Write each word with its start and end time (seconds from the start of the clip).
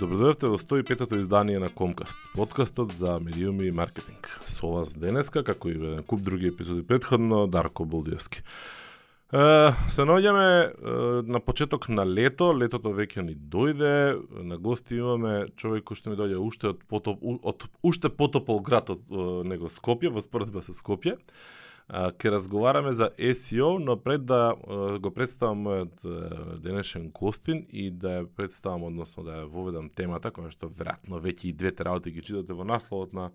Добродојавте 0.00 0.48
во 0.48 0.56
105-тото 0.56 1.18
издание 1.20 1.58
на 1.60 1.68
Комкаст, 1.68 2.16
подкастот 2.32 2.92
за 2.96 3.18
медиуми 3.20 3.66
и 3.68 3.70
маркетинг. 3.70 4.30
Со 4.48 4.70
вас 4.72 4.94
денеска, 4.96 5.42
како 5.44 5.68
и 5.68 5.74
еден 5.76 6.06
куп 6.08 6.22
други 6.24 6.48
епизоди 6.48 6.80
предходно, 6.86 7.42
Дарко 7.46 7.84
Булдиевски. 7.84 8.40
Е, 8.40 9.42
се 9.92 10.06
наоѓаме 10.08 11.28
на 11.28 11.40
почеток 11.44 11.90
на 11.92 12.06
лето, 12.08 12.48
летото 12.56 12.94
веќе 12.96 13.26
ни 13.28 13.36
дојде, 13.36 14.16
на 14.40 14.56
гости 14.56 14.96
имаме 14.96 15.50
човек 15.60 15.84
кој 15.84 16.00
што 16.00 16.14
ни 16.14 16.16
дојде 16.16 16.40
уште 16.40 16.72
од, 16.72 16.80
потоп, 16.88 17.20
од 17.20 17.68
уште 17.84 18.08
потопол 18.08 18.64
град 18.64 18.96
од 18.96 19.04
него 19.44 19.68
Скопје, 19.68 20.08
во 20.08 20.24
споредба 20.24 20.64
со 20.64 20.72
Скопје 20.72 21.18
ќе 21.90 22.30
разговараме 22.30 22.92
за 22.92 23.10
SEO, 23.18 23.78
но 23.78 23.96
пред 23.96 24.24
да 24.26 24.54
го 25.02 25.10
представам 25.10 25.64
мојот 25.66 26.04
денешен 26.62 27.10
гостин 27.10 27.64
и 27.70 27.90
да 27.90 28.20
ја 28.20 28.28
представам, 28.36 28.84
односно 28.90 29.24
да 29.26 29.40
ја 29.40 29.48
воведам 29.50 29.90
темата, 29.90 30.30
која 30.30 30.52
што 30.54 30.70
веројатно 30.70 31.18
веќе 31.18 31.50
и 31.50 31.52
двете 31.52 31.84
работи 31.84 32.14
ги 32.14 32.22
читате 32.22 32.54
во 32.54 32.64
насловот 32.64 33.12
на 33.12 33.30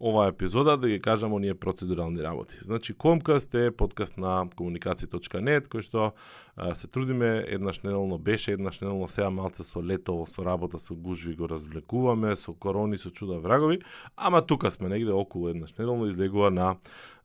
оваа 0.00 0.28
епизода 0.28 0.76
да 0.76 0.88
ги 0.88 1.00
кажам 1.00 1.32
оние 1.32 1.54
процедурални 1.54 2.22
работи. 2.22 2.54
Значи, 2.62 2.94
Комкаст 2.94 3.54
е 3.54 3.70
подкаст 3.70 4.18
на 4.18 4.46
комуникација.нет, 4.56 5.68
кој 5.68 5.82
што 5.82 6.12
а, 6.56 6.74
се 6.74 6.86
трудиме 6.86 7.44
еднаш 7.46 7.82
неделно, 7.82 8.18
беше 8.18 8.52
еднаш 8.52 8.80
неделно, 8.80 9.08
сега 9.08 9.30
малце 9.30 9.64
со 9.64 9.82
летово 9.82 10.26
со 10.26 10.44
работа, 10.44 10.80
со 10.80 10.94
гужви 10.94 11.34
го 11.34 11.48
развлекуваме, 11.48 12.36
со 12.36 12.52
корони, 12.52 12.98
со 12.98 13.10
чуда 13.10 13.38
врагови, 13.38 13.80
ама 14.16 14.46
тука 14.46 14.70
сме 14.70 14.88
негде 14.88 15.12
околу 15.12 15.48
еднаш 15.48 15.72
неделно 15.78 16.06
излегува 16.06 16.50
на 16.50 16.76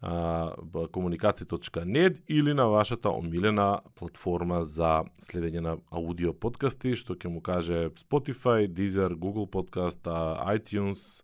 комуникација.нет 0.01 2.17
или 2.29 2.53
на 2.53 2.67
вашата 2.67 3.09
омилена 3.09 3.81
платформа 3.95 4.65
за 4.65 5.03
следење 5.21 5.59
на 5.59 5.77
аудио 5.89 6.33
подкасти, 6.33 6.95
што 6.95 7.15
ќе 7.15 7.27
му 7.27 7.41
каже 7.41 7.89
Spotify, 7.97 8.69
Deezer, 8.69 9.17
Google 9.17 9.49
Podcast, 9.49 10.05
iTunes, 10.45 11.23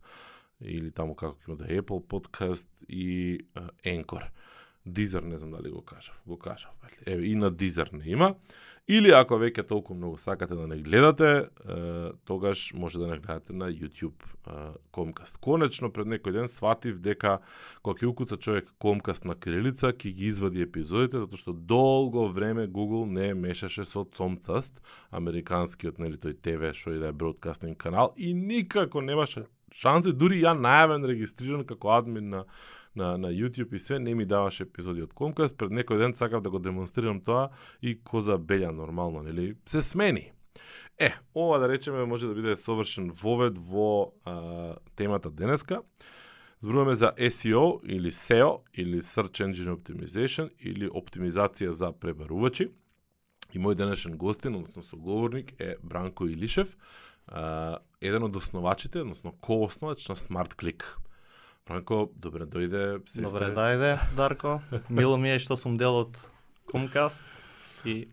или 0.63 0.91
таму 0.91 1.15
како 1.15 1.37
ќе 1.45 1.57
да 1.57 1.69
Apple 1.69 2.01
Podcast 2.07 2.67
и 2.87 3.39
uh, 3.55 3.69
Anchor. 3.85 4.29
Дизер 4.85 5.23
не 5.23 5.37
знам 5.37 5.51
дали 5.51 5.69
го 5.69 5.81
кажав, 5.81 6.21
го 6.27 6.37
кажав. 6.37 6.71
Еве 7.05 7.25
и 7.25 7.35
на 7.35 7.51
Дизер 7.51 7.89
не 7.93 8.11
има. 8.11 8.35
Или 8.87 9.13
ако 9.15 9.37
веќе 9.39 9.63
толку 9.63 9.95
многу 9.95 10.17
сакате 10.19 10.57
да 10.59 10.65
не 10.67 10.75
гледате, 10.83 11.47
е, 11.47 12.11
тогаш 12.27 12.73
може 12.75 12.99
да 12.99 13.07
не 13.07 13.17
гледате 13.17 13.53
на 13.53 13.69
YouTube 13.71 14.19
е, 14.47 14.51
Comcast. 14.91 15.39
Конечно, 15.39 15.87
пред 15.87 16.11
некој 16.11 16.35
ден 16.35 16.51
сватив 16.51 16.99
дека 16.99 17.37
кога 17.79 17.95
ќе 18.01 18.09
укуца 18.11 18.35
човек 18.35 18.67
Comcast 18.83 19.23
на 19.23 19.37
кирилица, 19.39 19.93
ќе 19.95 20.11
ги 20.11 20.27
извади 20.27 20.67
епизодите, 20.67 21.23
затоа 21.23 21.39
што 21.39 21.55
долго 21.55 22.27
време 22.27 22.67
Google 22.67 23.07
не 23.07 23.31
мешаше 23.33 23.87
со 23.87 24.03
Comcast, 24.03 24.83
американскиот, 25.15 26.03
нели 26.03 26.19
тој 26.19 26.35
ТВ, 26.43 26.75
што 26.75 26.91
и 26.91 26.99
да 26.99 27.07
е 27.07 27.15
бродкастинг 27.15 27.79
канал, 27.79 28.11
и 28.17 28.33
никако 28.33 28.99
немаше 28.99 29.47
шанси, 29.73 30.13
дури 30.13 30.43
ја 30.43 30.53
најавен 30.55 31.07
регистриран 31.09 31.65
како 31.65 31.97
админ 31.97 32.29
на 32.29 32.45
на, 32.95 33.17
на 33.17 33.27
YouTube 33.27 33.73
и 33.73 33.79
се, 33.79 33.99
не 33.99 34.15
ми 34.15 34.25
даваше 34.25 34.63
епизоди 34.63 35.01
од 35.01 35.13
Комкаст, 35.17 35.57
пред 35.57 35.73
некој 35.73 35.97
ден 35.97 36.13
сакав 36.13 36.43
да 36.45 36.51
го 36.53 36.59
демонстрирам 36.61 37.21
тоа 37.25 37.49
и 37.81 37.95
коза 37.97 38.37
белја 38.37 38.69
нормално, 38.71 39.23
нели? 39.23 39.55
Се 39.65 39.81
смени. 39.81 40.31
Е, 40.99 41.13
ова 41.35 41.57
да 41.59 41.69
речеме 41.69 42.05
може 42.05 42.27
да 42.27 42.35
биде 42.35 42.55
совршен 42.55 43.09
вовед 43.09 43.57
во 43.57 44.13
а, 44.25 44.75
темата 44.95 45.31
денеска. 45.31 45.81
Зборуваме 46.59 46.93
за 46.93 47.11
SEO 47.17 47.81
или 47.83 48.11
SEO 48.11 48.61
или 48.73 49.01
Search 49.01 49.41
Engine 49.41 49.73
Optimization 49.73 50.49
или 50.59 50.87
оптимизација 50.87 51.69
за 51.69 51.91
пребарувачи. 51.91 52.69
И 53.53 53.59
мој 53.59 53.75
денешен 53.75 54.17
гостин, 54.17 54.55
односно 54.55 54.83
соговорник 54.83 55.53
е 55.59 55.75
Бранко 55.83 56.25
Илишев, 56.25 56.77
а, 57.27 57.79
еден 58.01 58.23
од 58.23 58.35
основачите, 58.35 59.01
односно 59.01 59.33
коосновач 59.41 60.07
на 60.09 60.15
SmartClick. 60.15 60.83
Бранко, 61.67 62.09
добре 62.15 62.45
дојде. 62.45 62.99
Сестре. 63.07 63.29
Добре 63.29 63.53
дојде, 63.55 63.93
Дарко. 64.17 64.61
Мило 64.89 65.17
ми 65.17 65.31
е 65.35 65.39
што 65.39 65.55
сум 65.55 65.77
дел 65.79 66.03
од 66.03 66.19
Комкаст 66.67 67.25
и 67.85 68.07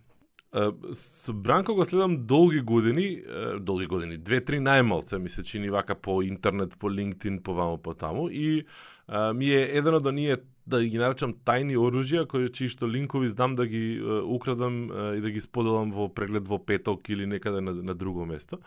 Со 0.92 1.32
Бранко 1.32 1.74
го 1.74 1.84
следам 1.84 2.26
долги 2.26 2.60
години, 2.60 3.22
долги 3.60 3.86
години, 3.86 4.16
две-три 4.18 4.58
најмалце 4.58 5.18
ми 5.22 5.30
се 5.30 5.44
чини 5.46 5.70
вака 5.70 5.94
по 5.94 6.22
интернет, 6.26 6.74
по 6.78 6.90
LinkedIn, 6.90 7.38
по 7.42 7.54
вамо 7.54 7.78
по 7.78 7.94
таму 7.94 8.28
и 8.28 8.66
а, 9.06 9.32
ми 9.32 9.46
е 9.46 9.62
еден 9.78 9.94
од 9.94 10.06
оние 10.06 10.36
да 10.66 10.80
ги 10.84 10.98
наречам 10.98 11.34
тајни 11.46 11.76
оружја 11.78 12.26
кои 12.28 12.50
чии 12.52 12.68
што 12.70 12.88
линкови 12.88 13.28
знам 13.28 13.56
да 13.56 13.66
ги 13.66 14.00
украдам 14.24 14.90
и 15.16 15.20
да 15.20 15.30
ги 15.30 15.40
споделам 15.40 15.92
во 15.92 16.08
преглед 16.08 16.48
во 16.48 16.58
петок 16.58 17.08
или 17.08 17.26
некаде 17.26 17.60
на, 17.60 17.72
на 17.72 17.94
друго 17.94 18.26
место. 18.26 18.58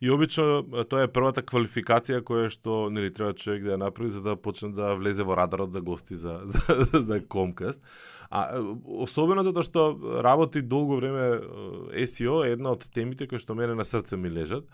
И 0.00 0.10
обично 0.10 0.62
тоа 0.88 1.04
е 1.04 1.12
првата 1.12 1.42
квалификација 1.44 2.22
која 2.24 2.48
што 2.52 2.88
нели 2.88 3.12
треба 3.12 3.34
човек 3.36 3.66
да 3.66 3.74
ја 3.74 3.82
направи 3.82 4.10
за 4.10 4.22
да 4.24 4.36
почне 4.36 4.72
да 4.72 4.94
влезе 4.96 5.26
во 5.26 5.36
радарот 5.36 5.72
за 5.72 5.80
гости 5.80 6.16
за 6.16 6.40
за, 6.46 6.86
за 6.92 7.20
Comcast. 7.20 7.82
А 8.30 8.62
особено 8.84 9.44
затоа 9.44 9.66
што 9.66 9.90
работи 10.24 10.62
долго 10.62 10.96
време 10.96 11.42
SEO 12.06 12.46
е 12.46 12.54
една 12.56 12.72
од 12.72 12.86
темите 12.94 13.26
кои 13.26 13.42
што 13.42 13.54
мене 13.54 13.74
на 13.74 13.84
срце 13.84 14.16
ми 14.16 14.30
лежат. 14.30 14.64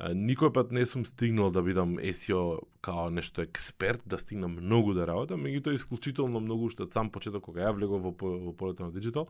Никој 0.00 0.50
пат 0.50 0.72
не 0.74 0.82
сум 0.90 1.04
стигнал 1.06 1.52
да 1.54 1.62
бидам 1.62 1.98
SEO 2.02 2.66
као 2.82 3.10
нешто 3.14 3.42
експерт, 3.42 4.02
да 4.06 4.18
стигнам 4.18 4.56
многу 4.58 4.90
да 4.94 5.06
работам, 5.06 5.44
меѓутоа 5.46 5.78
исклучително 5.78 6.40
многу 6.42 6.66
што 6.74 6.88
од 6.88 6.96
сам 6.96 7.12
почеток 7.14 7.46
кога 7.46 7.62
ја 7.62 7.74
влегов 7.76 8.02
во, 8.02 8.10
во 8.10 8.52
полето 8.58 8.82
на 8.82 8.90
дигитал, 8.90 9.28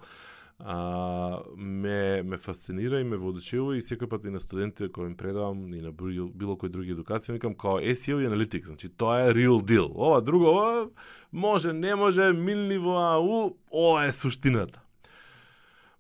а, 0.59 1.43
ме, 1.57 2.23
ме 2.23 2.39
фасцинира 2.39 3.01
и 3.01 3.05
ме 3.05 3.21
водочува 3.21 3.77
и 3.77 3.85
секој 3.85 4.09
пат 4.09 4.25
и 4.25 4.33
на 4.33 4.41
студентите 4.41 4.89
кои 4.89 5.13
им 5.13 5.19
предавам 5.21 5.69
и 5.69 5.83
на 5.85 5.93
било, 5.93 6.31
било 6.33 6.57
кој 6.57 6.73
други 6.73 6.97
едукации, 6.97 7.37
викам 7.37 7.53
као 7.53 7.85
SEO 7.85 8.23
и 8.23 8.27
аналитик, 8.27 8.65
значи 8.65 8.89
тоа 8.89 9.29
е 9.29 9.35
real 9.37 9.61
deal. 9.61 9.93
Ова 9.93 10.23
друго, 10.25 10.49
ова 10.49 10.89
може, 11.31 11.73
не 11.73 11.95
може, 11.95 12.33
милни 12.33 12.79
во 12.79 12.97
АУ, 12.97 13.53
ова 13.69 14.07
е 14.07 14.13
суштината. 14.13 14.81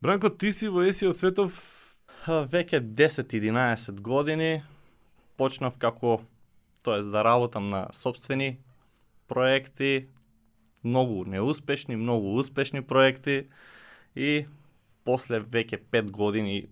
Бранко, 0.00 0.31
ти 0.31 0.52
си 0.52 0.69
во 0.69 0.88
SEO 0.88 1.12
светов 1.12 1.83
веќе 2.32 2.80
10-11 2.80 4.00
години 4.00 4.62
почнав 5.36 5.76
како 5.78 6.22
тоа 6.82 7.02
да 7.04 7.24
работам 7.24 7.66
на 7.68 7.88
собствени 7.92 8.58
проекти, 9.28 10.06
многу 10.84 11.24
неуспешни, 11.24 11.96
многу 11.96 12.38
успешни 12.38 12.82
проекти 12.82 13.48
и 14.16 14.46
после 15.04 15.40
веќе 15.40 15.82
5 15.92 16.10
години 16.10 16.68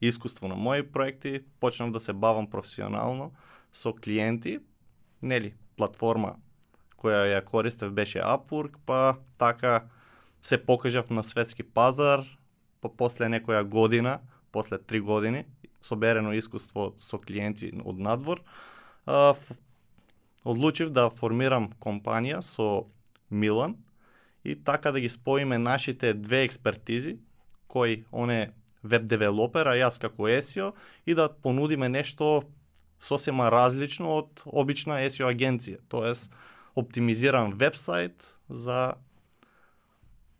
искуство 0.00 0.48
на 0.48 0.54
мои 0.54 0.82
проекти, 0.82 1.42
почнав 1.60 1.92
да 1.92 2.00
се 2.00 2.12
бавам 2.12 2.48
професионално 2.50 3.32
со 3.72 3.92
клиенти, 3.92 4.60
нели, 5.22 5.54
платформа 5.76 6.36
која 6.96 7.28
ја 7.28 7.44
користев 7.44 7.92
беше 7.92 8.24
Upwork, 8.24 8.80
па 8.86 9.16
така 9.38 9.84
се 10.42 10.56
покажав 10.56 11.10
на 11.10 11.22
светски 11.22 11.62
пазар, 11.62 12.24
па 12.80 12.88
после 12.88 13.28
некоја 13.28 13.62
година, 13.64 14.20
после 14.56 14.78
3 14.78 15.00
години, 15.00 15.44
соберено 15.84 16.32
искуство 16.32 16.94
со 16.96 17.18
клиенти 17.20 17.68
од 17.84 17.98
надвор, 18.00 18.40
одлучив 20.48 20.94
да 20.96 21.10
формирам 21.12 21.68
компанија 21.76 22.40
со 22.40 22.86
Милан, 23.28 23.76
и 24.44 24.56
така 24.56 24.92
да 24.96 25.00
ги 25.00 25.08
споиме 25.12 25.58
нашите 25.58 26.14
две 26.14 26.46
експертизи, 26.48 27.18
кои 27.68 28.04
он 28.12 28.30
е 28.30 28.52
веб 28.82 29.04
девелопер, 29.04 29.68
а 29.68 29.76
јас 29.76 30.00
како 30.00 30.30
SEO, 30.40 30.72
и 31.04 31.12
да 31.12 31.28
понудиме 31.28 31.92
нешто 31.92 32.46
сосема 32.96 33.50
различно 33.52 34.16
од 34.22 34.46
обична 34.46 35.02
SEO 35.10 35.28
агенција, 35.28 35.82
тоест 35.92 36.32
оптимизиран 36.72 37.52
вебсайт 37.60 38.32
за 38.48 38.94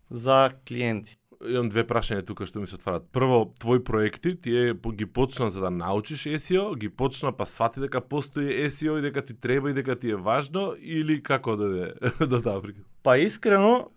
за 0.09 0.55
клиенти. 0.65 1.19
Имам 1.45 1.67
две 1.69 1.83
прашања 1.85 2.25
тука 2.25 2.47
што 2.49 2.61
ми 2.63 2.67
се 2.67 2.79
отварат. 2.79 3.05
Прво, 3.13 3.53
твои 3.61 3.83
проекти, 3.83 4.33
тие 4.33 4.73
ги 4.73 5.05
почна 5.05 5.51
за 5.53 5.61
да 5.61 5.69
научиш 5.69 6.23
SEO, 6.25 6.75
ги 6.77 6.89
почна 6.89 7.31
па 7.31 7.45
свати 7.45 7.79
дека 7.79 8.01
постои 8.01 8.65
SEO 8.69 8.97
и 8.97 9.01
дека 9.01 9.21
ти 9.21 9.33
треба 9.33 9.69
и 9.69 9.73
дека 9.73 9.95
ти 9.99 10.09
е 10.09 10.15
важно 10.15 10.73
или 10.79 11.21
како 11.23 11.55
да 11.55 11.93
до 12.27 12.41
таа 12.41 12.61
Па 13.03 13.17
искрено, 13.17 13.89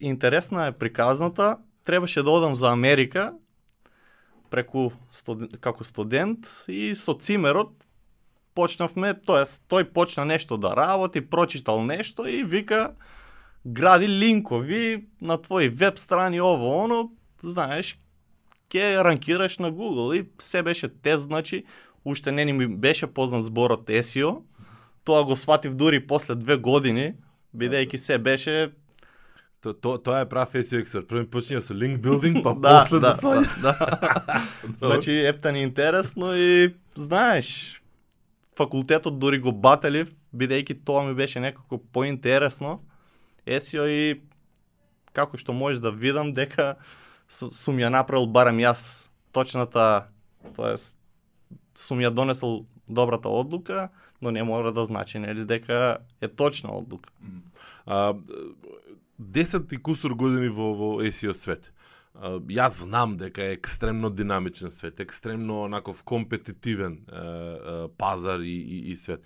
интересна 0.00 0.66
е 0.66 0.72
приказната. 0.72 1.58
Требаше 1.84 2.22
да 2.22 2.30
одам 2.30 2.54
за 2.54 2.72
Америка 2.72 3.34
преку 4.52 4.90
студент, 5.12 5.56
како 5.60 5.84
студент 5.84 6.48
и 6.68 6.92
со 6.94 7.14
цимерот 7.16 7.72
почнавме, 8.52 9.14
тоест 9.16 9.62
тој 9.72 9.88
почна 9.96 10.26
нешто 10.28 10.58
да 10.60 10.74
работи, 10.76 11.24
прочитал 11.24 11.80
нешто 11.84 12.26
и 12.28 12.42
вика 12.44 12.92
гради 13.66 14.08
линкови 14.08 15.04
на 15.20 15.42
твои 15.42 15.68
веб 15.68 15.98
страни 15.98 16.40
ово 16.40 16.84
оно, 16.84 17.12
знаеш, 17.42 17.98
ќе 18.72 19.02
ранкираш 19.04 19.58
на 19.58 19.72
Google 19.72 20.20
и 20.20 20.28
се 20.38 20.62
беше 20.62 20.88
те, 20.88 21.16
значи, 21.16 21.64
уште 22.04 22.32
не 22.32 22.44
ни 22.44 22.66
беше 22.66 23.06
познат 23.06 23.44
зборот 23.44 23.86
SEO. 23.86 24.42
Тоа 25.04 25.24
го 25.24 25.36
сватив 25.36 25.74
дури 25.74 26.06
после 26.06 26.34
две 26.34 26.56
години, 26.56 27.14
бидејќи 27.54 27.96
се 27.96 28.18
беше 28.18 28.72
То, 29.62 29.72
то, 29.72 29.94
тоа 29.98 30.20
е 30.20 30.26
прав 30.26 30.50
SEO 30.58 30.80
експерт. 30.82 31.06
Прво 31.06 31.22
почиња 31.30 31.60
со 31.62 31.74
линк 31.74 32.00
билдинг, 32.02 32.42
па 32.42 32.50
да, 32.58 32.82
после 32.82 32.98
да, 32.98 33.14
да, 33.14 33.30
да. 33.62 33.74
да. 33.78 34.42
значи, 34.88 35.12
ептан 35.12 35.56
интересно 35.56 36.34
и 36.34 36.74
знаеш, 36.96 37.78
факултетот 38.58 39.18
дури 39.22 39.38
го 39.38 39.52
бателив, 39.52 40.10
бидејќи 40.34 40.80
тоа 40.84 41.04
ми 41.06 41.14
беше 41.14 41.40
некако 41.40 41.78
поинтересно. 41.78 42.80
SEO 43.46 43.86
и 43.88 44.22
како 45.12 45.38
што 45.38 45.52
можеш 45.52 45.82
да 45.82 45.90
видам 45.90 46.32
дека 46.32 46.76
сум 47.28 47.80
ја 47.80 47.90
направил 47.92 48.26
барем 48.26 48.60
јас 48.60 49.10
точната, 49.32 50.08
тоест 50.56 50.96
сум 51.74 52.02
ја 52.04 52.12
донесол 52.12 52.66
добрата 52.88 53.28
одлука, 53.28 53.88
но 54.20 54.30
не 54.30 54.42
мора 54.42 54.72
да 54.72 54.84
значи 54.84 55.18
нели 55.18 55.44
дека 55.44 55.98
е 56.20 56.28
точна 56.28 56.76
одлука. 56.76 57.10
А, 57.86 58.14
10 59.20 59.72
и 59.74 59.82
кусур 59.82 60.14
години 60.14 60.48
во 60.48 60.74
во 60.74 60.90
SEO 61.02 61.32
свет. 61.32 61.72
А, 62.14 62.38
јас 62.38 62.82
знам 62.84 63.16
дека 63.16 63.42
е 63.42 63.56
екстремно 63.56 64.10
динамичен 64.10 64.70
свет, 64.70 65.00
екстремно 65.00 65.62
онаков 65.64 66.02
компетитивен 66.02 67.00
е, 67.08 67.16
е, 67.16 67.88
пазар 67.98 68.40
и, 68.40 68.56
и, 68.60 68.92
и 68.92 68.96
свет. 68.96 69.22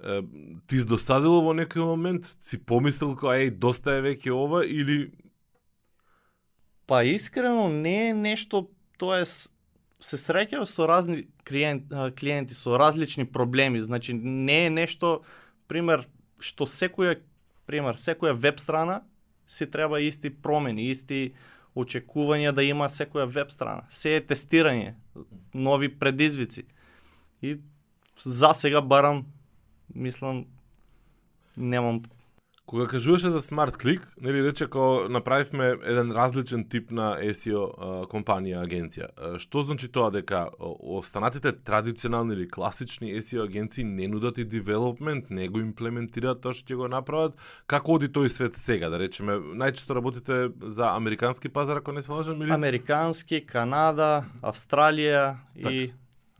Ти 0.00 0.76
издосадило 0.80 1.42
во 1.44 1.54
некој 1.56 1.84
момент? 1.84 2.28
Си 2.40 2.58
помислил 2.58 3.16
кој 3.20 3.46
еј 3.46 3.50
доста 3.60 3.98
е 3.98 4.04
веќе 4.10 4.32
ова 4.32 4.64
или 4.64 5.12
Па 6.86 7.04
искрено 7.06 7.68
не 7.68 8.08
е 8.08 8.14
нешто, 8.14 8.64
тоа 8.98 9.20
е 9.22 9.26
се 9.26 10.16
среќав 10.18 10.64
со 10.66 10.88
разни 10.90 11.28
клиент, 11.46 11.92
клиенти 12.18 12.56
со 12.56 12.74
различни 12.80 13.22
проблеми, 13.22 13.82
значи 13.82 14.12
не 14.12 14.66
е 14.66 14.70
нешто 14.70 15.20
пример 15.68 16.08
што 16.40 16.66
секоја 16.66 17.20
пример 17.68 18.00
секоја 18.00 18.34
веб 18.34 18.58
страна 18.58 19.02
си 19.50 19.70
треба 19.70 20.00
исти 20.00 20.30
промени, 20.30 20.90
исти 20.90 21.32
очекувања 21.74 22.52
да 22.54 22.62
има 22.62 22.86
секоја 22.86 23.26
веб 23.26 23.50
страна. 23.50 23.82
Се 23.90 24.16
е 24.18 24.22
тестирање, 24.22 24.94
нови 25.54 25.88
предизвици. 25.90 26.64
И 27.42 27.56
за 28.22 28.52
сега 28.54 28.80
барам 28.80 29.24
мислам 29.94 30.46
немам 31.56 32.02
Кога 32.70 32.86
кажуваше 32.86 33.30
за 33.30 33.40
смарт 33.40 33.76
клик, 33.76 34.04
нели 34.22 34.44
рече 34.46 34.68
како 34.70 35.08
направивме 35.10 35.72
еден 35.90 36.12
различен 36.14 36.60
тип 36.70 36.92
на 36.94 37.16
SEO 37.34 37.64
компанија, 38.12 38.60
агенција. 38.62 39.08
Што 39.42 39.64
значи 39.66 39.88
тоа 39.90 40.12
дека 40.14 40.44
останатите 40.60 41.50
традиционални 41.66 42.36
или 42.38 42.46
класични 42.46 43.10
SEO 43.26 43.42
агенции 43.42 43.82
не 43.84 44.06
нудат 44.06 44.38
и 44.38 44.44
девелопмент, 44.44 45.32
не 45.34 45.48
го 45.48 45.58
имплементираат 45.58 46.44
тоа 46.44 46.54
што 46.54 46.70
ќе 46.70 46.78
го 46.78 46.86
направат? 46.92 47.34
Како 47.66 47.98
оди 47.98 48.06
тој 48.06 48.30
свет 48.30 48.54
сега, 48.54 48.86
да 48.86 49.02
речеме? 49.02 49.40
Најчесто 49.58 49.96
работите 49.98 50.52
за 50.62 50.94
американски 50.94 51.50
пазар, 51.50 51.82
ако 51.82 51.90
не 51.90 52.06
се 52.06 52.12
лажам, 52.12 52.38
или? 52.38 52.54
Американски, 52.54 53.42
Канада, 53.50 54.28
Австралија 54.46 55.40
так. 55.58 55.72
и 55.74 55.90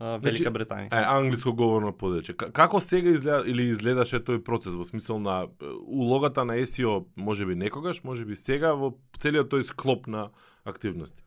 Велика 0.01 0.49
значи, 0.49 0.53
Британија. 0.55 0.89
Е, 0.89 1.03
англиско 1.05 1.53
говорно 1.53 1.91
подече. 1.93 2.33
Како 2.33 2.79
сега 2.81 3.11
изгледа 3.13 3.43
или 3.45 3.67
изгледаше 3.69 4.21
тој 4.25 4.41
процес 4.41 4.73
во 4.73 4.85
смисол 4.87 5.19
на 5.21 5.45
улогата 5.85 6.45
на 6.45 6.57
SEO, 6.65 7.05
можеби 7.15 7.55
некогаш, 7.55 8.01
можеби 8.03 8.35
сега 8.35 8.73
во 8.73 8.95
целиот 9.21 9.51
тој 9.53 9.67
склоп 9.69 10.07
на 10.09 10.31
активности? 10.65 11.21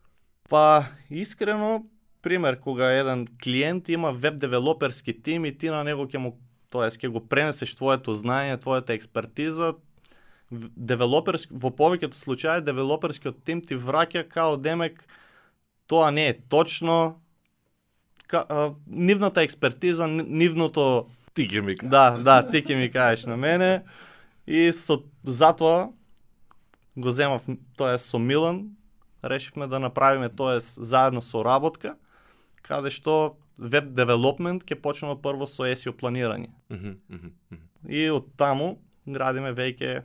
Па, 0.50 0.90
искрено, 1.10 1.84
пример, 2.22 2.58
кога 2.60 2.90
еден 2.90 3.28
клиент 3.42 3.88
има 3.88 4.12
веб 4.12 4.40
девелоперски 4.42 5.22
тим 5.22 5.44
и 5.44 5.54
ти 5.54 5.70
на 5.70 5.84
него 5.84 6.08
ќе 6.10 6.18
му 6.18 6.34
тоест 6.74 6.98
ќе 6.98 7.12
го 7.14 7.22
пренесеш 7.22 7.76
твоето 7.78 8.14
знаење, 8.18 8.58
твојата 8.58 8.98
експертиза, 8.98 9.76
девелоперски 10.50 11.54
во 11.54 11.70
повеќето 11.70 12.18
случаи 12.18 12.62
девелоперскиот 12.64 13.44
тим 13.46 13.62
ти 13.62 13.78
враќа 13.78 14.26
као 14.28 14.56
демек 14.58 15.04
тоа 15.86 16.10
не 16.10 16.28
е 16.28 16.38
точно, 16.48 17.20
а, 18.36 18.74
нивната 18.86 19.42
експертиза, 19.42 20.06
нивното 20.06 21.06
ти 21.34 21.48
ќе 21.48 21.60
ми 21.60 21.74
Да, 21.82 22.18
да, 22.18 22.42
ти 22.46 22.62
ќе 22.62 22.76
ми 22.76 22.90
кажеш 22.90 23.26
на 23.26 23.36
мене 23.36 23.82
и 24.46 24.72
со 24.72 25.02
затоа 25.24 25.90
го 26.96 27.10
земав, 27.10 27.42
тоа 27.76 27.94
е 27.94 27.98
со 27.98 28.18
Милан, 28.18 28.76
решивме 29.24 29.66
да 29.66 29.78
направиме 29.78 30.28
тоа 30.28 30.60
заедно 30.60 31.22
со 31.22 31.44
работка, 31.44 31.96
каде 32.62 32.90
што 32.90 33.36
веб 33.58 33.90
девелопмент 33.94 34.64
ќе 34.64 34.78
почнеме 34.80 35.18
прво 35.18 35.46
со 35.46 35.66
SEO 35.66 35.92
планирање. 35.92 36.50
Mm 36.70 36.98
-hmm. 37.10 37.30
И 37.88 38.10
од 38.10 38.24
таму 38.36 38.78
градиме 39.06 39.52
веќе 39.52 40.02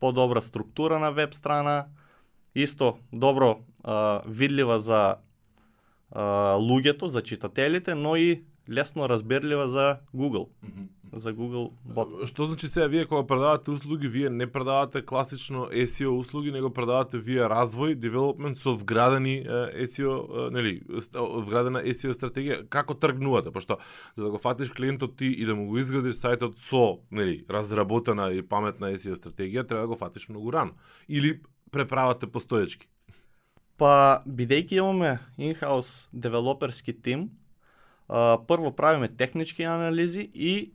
подобра 0.00 0.42
структура 0.42 0.98
на 0.98 1.10
веб 1.10 1.34
страна, 1.34 1.86
исто 2.54 2.98
добро 3.12 3.60
а, 3.84 4.22
видлива 4.26 4.78
за 4.78 5.16
луѓето, 6.14 7.06
за 7.06 7.22
читателите, 7.22 7.94
но 7.94 8.16
и 8.16 8.44
лесно 8.68 9.08
разбирлива 9.08 9.68
за 9.68 9.98
Google. 10.14 10.48
Mm 10.64 10.70
-hmm. 10.70 10.86
За 11.12 11.32
Google 11.32 11.70
бот. 11.84 12.28
Што 12.28 12.44
значи 12.44 12.68
сега 12.68 12.86
вие 12.86 13.04
кога 13.04 13.26
продавате 13.26 13.70
услуги, 13.70 14.08
вие 14.08 14.30
не 14.30 14.46
продавате 14.46 15.04
класично 15.04 15.68
SEO 15.72 16.08
услуги, 16.08 16.52
него 16.52 16.70
продавате 16.70 17.18
вие 17.18 17.40
развој, 17.40 17.96
development 17.96 18.54
со 18.54 18.74
вградени 18.74 19.44
SEO, 19.88 20.50
нели, 20.50 20.82
вградена 21.14 21.82
SEO 21.82 22.12
стратегија. 22.12 22.68
Како 22.68 22.94
тргнувате? 22.94 23.50
Пошто 23.50 23.78
за 24.16 24.24
да 24.24 24.30
го 24.30 24.38
фатиш 24.38 24.68
клиентот 24.70 25.16
ти 25.16 25.26
и 25.26 25.44
да 25.46 25.54
му 25.54 25.66
го 25.66 25.78
изградиш 25.78 26.14
сајтот 26.14 26.54
со, 26.58 27.00
нели, 27.10 27.44
разработена 27.50 28.32
и 28.32 28.42
паметна 28.42 28.92
SEO 28.92 29.14
стратегија, 29.14 29.66
треба 29.66 29.80
да 29.80 29.88
го 29.88 29.96
фатиш 29.96 30.28
многу 30.28 30.52
рано. 30.52 30.72
Или 31.08 31.40
преправате 31.70 32.26
постоечки. 32.26 32.88
Па, 33.78 34.22
бидејќи 34.26 34.80
имаме 34.80 35.18
in-house 35.38 36.08
девелоперски 36.12 36.92
тим, 36.92 37.28
а, 38.08 38.38
прво 38.48 38.72
правиме 38.74 39.08
технички 39.08 39.62
анализи 39.62 40.26
и 40.34 40.72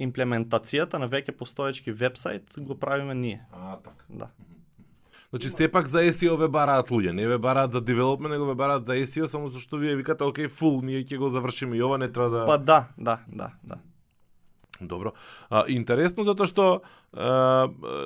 имплементацијата 0.00 1.00
на 1.00 1.08
веќе 1.08 1.36
постоечки 1.36 1.92
вебсайт 1.92 2.56
го 2.58 2.74
правиме 2.78 3.14
ние. 3.14 3.46
А, 3.52 3.76
така. 3.76 4.04
Да. 4.08 4.30
Значи 5.30 5.50
сепак 5.50 5.88
за 5.88 5.98
SEO 5.98 6.36
ве 6.40 6.48
бараат 6.48 6.88
луѓе, 6.88 7.12
не 7.12 7.26
ве 7.28 7.38
бараат 7.38 7.72
за 7.72 7.80
девелопмент, 7.80 8.32
него 8.32 8.46
ве 8.46 8.54
бараат 8.54 8.86
за 8.86 8.96
SEO 9.04 9.26
само 9.26 9.48
зашто 9.48 9.76
вие 9.76 9.96
викате, 9.96 10.24
окей, 10.24 10.48
фул, 10.48 10.80
ние 10.80 11.04
ќе 11.04 11.18
го 11.18 11.28
завршиме 11.28 11.76
и 11.76 11.82
ова 11.82 11.98
не 11.98 12.08
треба 12.08 12.30
да 12.30 12.46
Па 12.46 12.58
да, 12.58 12.88
да, 12.96 13.18
да, 13.28 13.52
да. 13.62 13.78
Добро. 14.80 15.12
А, 15.50 15.64
интересно 15.68 16.24
затоа 16.24 16.46
што 16.46 16.82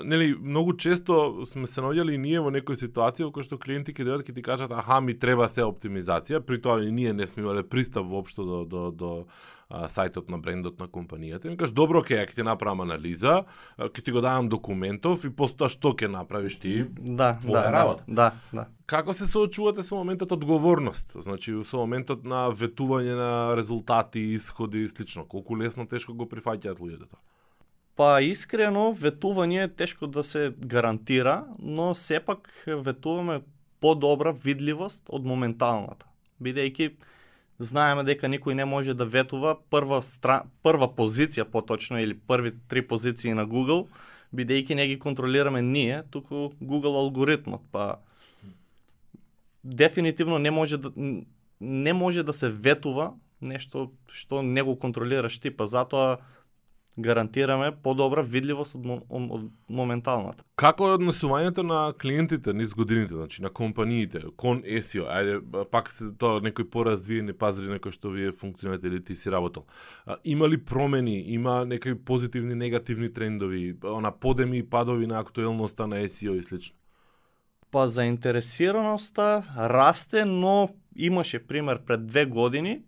нели 0.04 0.36
многу 0.40 0.72
често 0.72 1.42
сме 1.46 1.66
се 1.66 1.82
наоѓали 1.82 2.14
ние 2.16 2.40
во 2.40 2.50
некои 2.54 2.78
ситуации 2.78 3.26
во 3.26 3.32
кои 3.34 3.42
што 3.42 3.58
клиенти 3.58 3.90
ќе 3.90 4.06
дојдат 4.06 4.30
и 4.30 4.34
ти 4.36 4.42
кажат 4.42 4.70
аха 4.70 5.00
ми 5.02 5.16
треба 5.18 5.48
се 5.50 5.66
оптимизација, 5.66 6.40
при 6.46 6.60
тоа 6.62 6.78
и 6.84 6.92
ние 6.94 7.12
не 7.12 7.26
сме 7.26 7.42
имале 7.42 7.66
пристап 7.66 8.06
воопшто 8.06 8.44
до 8.44 8.64
до 8.64 8.90
до 8.90 9.10
а, 9.68 9.88
сајтот 9.90 10.30
на 10.30 10.38
брендот 10.38 10.78
на 10.78 10.86
компанијата. 10.86 11.50
И 11.50 11.56
кажеш, 11.56 11.74
добро, 11.74 12.02
ќе 12.06 12.22
ќе 12.22 12.38
ти 12.38 12.46
направам 12.46 12.84
анализа, 12.86 13.46
ќе 13.78 14.04
ти 14.04 14.14
го 14.14 14.22
давам 14.22 14.48
документов 14.48 15.24
и 15.24 15.30
постоа 15.30 15.68
што 15.68 15.90
ќе 15.90 16.06
направиш 16.06 16.60
ти? 16.62 16.84
Да, 16.98 17.34
твоја 17.42 17.66
да, 17.66 17.72
работа. 17.74 18.04
Да, 18.06 18.30
да. 18.52 18.68
Како 18.86 19.14
се 19.14 19.26
соочувате 19.26 19.82
со 19.82 19.98
моментот 19.98 20.30
одговорност? 20.32 21.18
Значи, 21.18 21.54
со 21.66 21.82
моментот 21.82 22.22
на 22.22 22.46
ветување 22.50 23.18
на 23.18 23.32
резултати, 23.58 24.34
исходи 24.38 24.86
и 24.86 24.88
слично. 24.88 25.26
Колку 25.26 25.58
лесно, 25.58 25.86
тешко 25.86 26.14
го 26.14 26.30
прифаќаат 26.30 26.78
луѓето 26.78 27.10
тоа? 27.10 27.22
Па 27.96 28.20
искрено, 28.24 28.90
ветување 28.96 29.64
е 29.64 29.68
тешко 29.68 30.06
да 30.06 30.24
се 30.24 30.52
гарантира, 30.58 31.44
но 31.58 31.94
сепак 31.94 32.48
ветуваме 32.66 33.40
подобра 33.80 34.32
видливост 34.32 35.08
од 35.08 35.24
моменталната. 35.24 36.06
Бидејќи 36.40 36.92
знаеме 37.60 38.04
дека 38.08 38.28
никој 38.28 38.56
не 38.56 38.64
може 38.64 38.94
да 38.94 39.04
ветува 39.04 39.56
прва, 39.70 40.00
стра... 40.02 40.44
прва 40.62 40.88
позиција 40.88 41.44
поточно 41.44 42.00
или 42.00 42.16
први 42.16 42.54
три 42.68 42.82
позиции 42.82 43.34
на 43.36 43.46
Google, 43.46 43.86
бидејќи 44.34 44.74
не 44.74 44.86
ги 44.86 44.98
контролираме 44.98 45.62
ние, 45.62 46.02
туку 46.10 46.52
Google 46.62 46.96
алгоритмот, 46.96 47.60
па 47.72 48.00
дефинитивно 49.64 50.38
не 50.38 50.50
може 50.50 50.78
да 50.78 50.92
не 51.60 51.92
може 51.92 52.22
да 52.22 52.32
се 52.32 52.48
ветува 52.48 53.12
нешто 53.40 53.90
што 54.08 54.42
не 54.42 54.62
го 54.62 54.76
контролираш 54.76 55.38
ти, 55.40 55.50
па 55.50 55.66
затоа 55.66 56.20
гарантираме 56.98 57.72
подобра 57.82 58.22
видливост 58.22 58.74
од, 58.74 59.04
од 59.08 59.44
моменталната. 59.68 60.44
Како 60.58 60.90
е 60.90 60.96
однесувањето 60.98 61.62
на 61.66 61.92
клиентите 62.00 62.52
низ 62.52 62.74
годините, 62.74 63.14
значи 63.14 63.42
на 63.42 63.50
компаниите 63.50 64.22
кон 64.36 64.62
SEO? 64.62 65.06
Ајде 65.06 65.64
пак 65.70 65.90
се 65.92 66.10
тоа 66.18 66.40
некои 66.40 66.66
поразвиени 66.70 67.32
пазари 67.32 67.70
на 67.70 67.78
кои 67.78 67.94
што 67.94 68.10
вие 68.10 68.32
функционирате 68.32 68.88
или 68.88 69.04
ти 69.04 69.14
си 69.14 69.30
работел. 69.30 69.64
А, 70.06 70.16
има 70.24 70.48
ли 70.48 70.58
промени, 70.58 71.20
има 71.32 71.64
некои 71.64 71.94
позитивни, 71.94 72.54
негативни 72.54 73.12
трендови, 73.12 73.76
она 73.84 74.10
подеми 74.10 74.58
и 74.58 74.66
падови 74.66 75.06
на 75.06 75.20
актуелноста 75.20 75.86
на 75.86 76.02
SEO 76.04 76.38
и 76.38 76.42
слично? 76.42 76.76
Па 77.70 77.88
заинтересираноста 77.88 79.44
расте, 79.56 80.24
но 80.24 80.68
имаше 80.96 81.46
пример 81.46 81.84
пред 81.86 82.06
две 82.06 82.26
години 82.26 82.82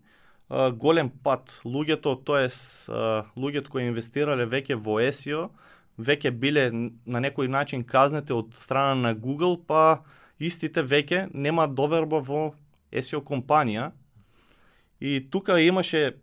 голем 0.49 1.09
пат. 1.23 1.61
Луѓето, 1.65 2.17
тоест 2.25 2.89
луѓето 3.37 3.69
кои 3.69 3.87
инвестирале 3.87 4.45
веќе 4.45 4.75
во 4.75 4.99
SEO, 5.01 5.49
веќе 5.97 6.31
биле 6.31 6.69
на 6.71 7.21
некој 7.21 7.47
начин 7.47 7.83
казнете 7.83 8.33
од 8.33 8.55
страна 8.57 8.95
на 8.95 9.13
Google, 9.13 9.57
па 9.57 10.03
истите 10.39 10.83
веќе 10.83 11.29
нема 11.33 11.67
доверба 11.67 12.21
во 12.21 12.53
SEO 12.91 13.21
компанија. 13.23 13.91
И 14.99 15.19
тука 15.29 15.59
имаше 15.59 16.15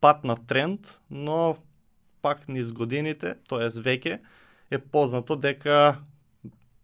пат 0.00 0.24
на 0.24 0.36
тренд, 0.36 1.00
но 1.10 1.56
пак 2.22 2.48
низ 2.48 2.72
годините, 2.72 3.36
тоест 3.48 3.78
веќе, 3.78 4.18
е 4.70 4.78
познато 4.78 5.36
дека 5.36 5.98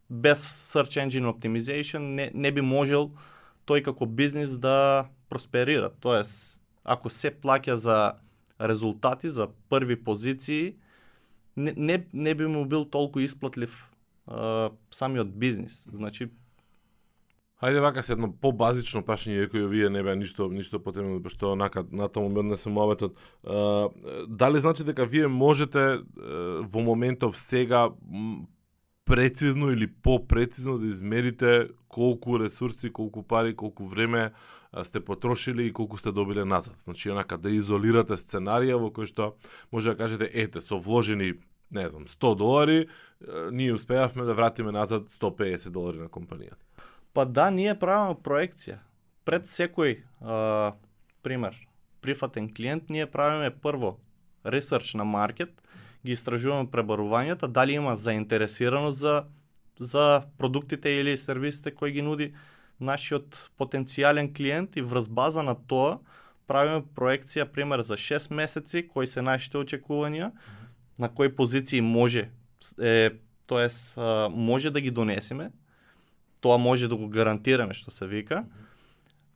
без 0.08 0.40
Search 0.72 0.98
Engine 1.00 1.28
Optimization 1.28 2.14
не, 2.14 2.30
не 2.34 2.52
би 2.52 2.60
можел 2.60 3.12
тој 3.68 3.84
како 3.84 4.06
бизнис 4.06 4.56
да 4.60 5.08
просперира. 5.28 5.90
Тоест, 6.00 6.57
ако 6.88 7.10
се 7.10 7.30
плаќа 7.30 7.74
за 7.74 7.98
резултати, 8.60 9.30
за 9.30 9.48
први 9.68 9.96
позиции, 9.96 10.74
не, 11.56 11.74
не, 11.76 12.06
не 12.12 12.34
би 12.34 12.46
му 12.46 12.64
бил 12.66 12.84
толку 12.84 13.20
исплатлив 13.20 13.74
а, 14.26 14.70
самиот 14.90 15.38
бизнис. 15.38 15.88
Значи, 15.92 16.30
Хајде 17.58 17.80
вака 17.82 18.02
се 18.06 18.14
едно 18.14 18.28
побазично 18.30 19.00
прашање 19.02 19.48
кој 19.50 19.64
вие 19.66 19.88
не 19.90 20.02
беа 20.06 20.14
ништо 20.14 20.46
ништо 20.46 20.78
потребно 20.78 21.18
што 21.26 21.56
онака 21.56 21.82
натаму 21.90 22.28
ми 22.30 22.38
однесе 22.44 22.70
моветот. 22.70 23.16
Дали 23.42 24.60
значи 24.62 24.86
дека 24.86 25.06
вие 25.06 25.26
можете 25.26 26.04
во 26.14 26.84
моментов 26.86 27.38
сега 27.38 27.88
прецизно 29.08 29.70
или 29.70 29.86
попрецизно 29.86 30.78
да 30.78 30.86
измерите 30.86 31.68
колку 31.88 32.38
ресурси, 32.38 32.92
колку 32.92 33.22
пари, 33.22 33.56
колку 33.56 33.86
време 33.86 34.32
сте 34.82 35.00
потрошили 35.00 35.66
и 35.66 35.72
колку 35.72 35.98
сте 35.98 36.12
добиле 36.12 36.44
назад. 36.44 36.74
Значи, 36.76 37.10
онака, 37.10 37.38
да 37.38 37.50
изолирате 37.50 38.20
сценарија 38.20 38.76
во 38.76 38.92
кој 38.92 39.08
што 39.08 39.34
може 39.72 39.94
да 39.94 39.96
кажете, 39.96 40.28
ете, 40.28 40.60
со 40.60 40.78
вложени, 40.78 41.40
не 41.72 41.88
знам, 41.88 42.04
100 42.06 42.34
долари, 42.36 42.88
ние 43.52 43.72
успеавме 43.72 44.24
да 44.24 44.34
вратиме 44.34 44.72
назад 44.72 45.08
150 45.08 45.70
долари 45.70 45.98
на 45.98 46.08
компанијата. 46.08 46.60
Па 47.14 47.24
да, 47.24 47.50
ние 47.50 47.74
правиме 47.74 48.14
проекција. 48.20 48.78
Пред 49.24 49.48
секој, 49.48 50.04
а, 50.20 50.76
пример, 51.22 51.56
прифатен 52.00 52.52
клиент, 52.54 52.90
ние 52.90 53.06
правиме 53.06 53.50
прво 53.50 53.96
ресерч 54.44 54.94
на 54.94 55.04
маркет, 55.04 55.62
ги 56.06 56.12
истражуваме 56.12 56.70
пребарувањата, 56.70 57.46
дали 57.46 57.72
има 57.72 57.96
заинтересираност 57.96 58.98
за 58.98 59.24
за 59.78 60.22
продуктите 60.38 60.88
или 60.88 61.16
сервисите 61.16 61.70
кои 61.70 61.92
ги 61.92 62.02
нуди 62.02 62.32
нашиот 62.80 63.50
потенцијален 63.58 64.30
клиент 64.36 64.76
и 64.76 64.82
врз 64.82 65.08
база 65.08 65.42
на 65.42 65.54
тоа 65.54 65.98
правиме 66.46 66.82
проекција 66.96 67.44
пример 67.44 67.80
за 67.80 67.94
6 67.94 68.34
месеци 68.34 68.86
кои 68.88 69.06
се 69.06 69.22
нашите 69.22 69.58
очекувања, 69.58 70.30
на 70.98 71.08
кои 71.08 71.34
позиции 71.34 71.80
може 71.80 72.30
е 72.80 73.10
тоест 73.46 73.98
може 74.30 74.70
да 74.70 74.80
ги 74.80 74.90
донесеме. 74.90 75.50
Тоа 76.40 76.58
може 76.58 76.88
да 76.88 76.96
го 76.96 77.08
гарантираме 77.08 77.74
што 77.74 77.90
се 77.90 78.06
вика. 78.06 78.44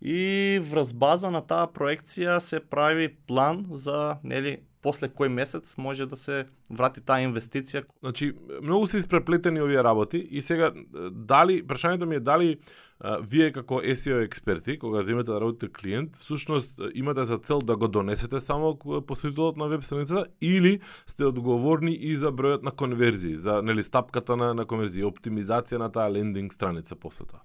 И 0.00 0.58
врз 0.62 0.92
база 0.92 1.30
на 1.30 1.42
таа 1.42 1.66
проекција 1.66 2.38
се 2.38 2.60
прави 2.60 3.08
план 3.26 3.66
за 3.70 4.18
нели 4.22 4.62
после 4.82 5.08
кој 5.08 5.30
месец 5.30 5.76
може 5.78 6.06
да 6.10 6.16
се 6.18 6.44
врати 6.70 7.00
таа 7.00 7.22
инвестиција. 7.22 7.84
Значи, 8.02 8.32
многу 8.62 8.86
се 8.86 8.98
испреплетени 8.98 9.62
овие 9.62 9.82
работи 9.82 10.18
и 10.18 10.42
сега 10.42 10.72
дали 11.10 11.62
прашањето 11.66 12.04
ми 12.04 12.18
е 12.18 12.20
дали 12.20 12.56
а, 12.98 13.18
вие 13.22 13.52
како 13.52 13.80
SEO 13.80 14.24
експерти 14.24 14.78
кога 14.78 15.02
земете 15.02 15.30
да 15.30 15.40
работите 15.40 15.72
клиент, 15.72 16.16
всушност 16.16 16.80
имате 16.94 17.24
за 17.24 17.38
цел 17.38 17.58
да 17.58 17.76
го 17.76 17.88
донесете 17.88 18.40
само 18.40 18.76
посетителот 19.06 19.56
на 19.56 19.68
веб 19.68 19.84
страницата 19.84 20.26
или 20.40 20.80
сте 21.06 21.24
одговорни 21.24 21.94
и 21.94 22.16
за 22.16 22.32
бројот 22.32 22.62
на 22.62 22.70
конверзии, 22.70 23.36
за 23.36 23.62
нели 23.62 23.82
стапката 23.82 24.36
на 24.36 24.52
на 24.54 24.66
конверзија, 24.66 25.06
оптимизација 25.10 25.78
на 25.78 25.92
таа 25.92 26.10
лендинг 26.10 26.52
страница 26.52 26.96
после 26.96 27.26
тоа. 27.26 27.40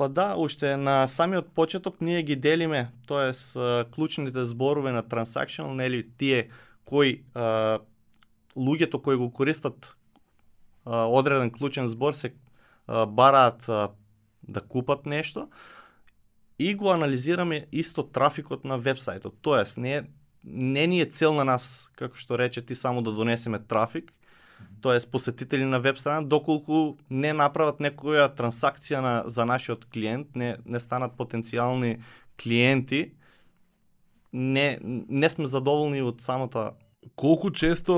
Па 0.00 0.08
да, 0.08 0.34
уште 0.38 0.76
на 0.76 1.06
самиот 1.06 1.52
почеток 1.54 2.00
ние 2.00 2.22
ги 2.22 2.36
делиме, 2.36 2.88
тоест 3.06 3.58
клучните 3.94 4.44
зборове 4.44 4.92
на 4.92 5.02
transactional, 5.02 5.74
нели 5.76 6.06
тие 6.18 6.48
Кој 6.88 7.22
а, 7.34 7.80
луѓето 8.56 9.02
кои 9.02 9.16
го 9.16 9.30
користат 9.30 9.96
а, 10.84 11.06
одреден 11.06 11.50
клучен 11.50 11.88
збор 11.88 12.12
се 12.12 12.34
а, 12.86 13.06
бараат 13.06 13.68
а, 13.68 13.90
да 14.42 14.60
купат 14.60 15.06
нешто 15.06 15.48
и 16.58 16.74
го 16.74 16.90
анализираме 16.90 17.66
исто 17.72 18.02
трафикот 18.02 18.64
на 18.64 18.76
вебсајтот. 18.76 19.32
Тоест, 19.40 19.78
не, 19.78 20.04
не 20.44 20.86
ни 20.86 21.00
е 21.00 21.06
цел 21.06 21.32
на 21.34 21.44
нас, 21.44 21.88
како 21.96 22.16
што 22.16 22.36
рече 22.36 22.60
ти, 22.60 22.74
само 22.74 23.02
да 23.02 23.12
донесеме 23.16 23.58
трафик, 23.64 24.12
тоест 24.80 25.10
посетители 25.10 25.64
на 25.64 25.80
веб 25.80 25.98
страна, 25.98 26.20
доколку 26.20 26.98
не 27.10 27.32
направат 27.32 27.80
некоја 27.80 28.28
трансакција 28.36 29.00
на, 29.00 29.14
за 29.26 29.44
нашиот 29.48 29.86
клиент, 29.88 30.36
не, 30.36 30.56
не 30.66 30.80
станат 30.80 31.16
потенцијални 31.16 32.00
клиенти, 32.36 33.12
не, 34.32 34.78
не 34.82 35.30
сме 35.30 35.46
задоволни 35.46 36.02
од 36.02 36.20
самата 36.20 36.72
колку 37.14 37.50
често 37.50 37.94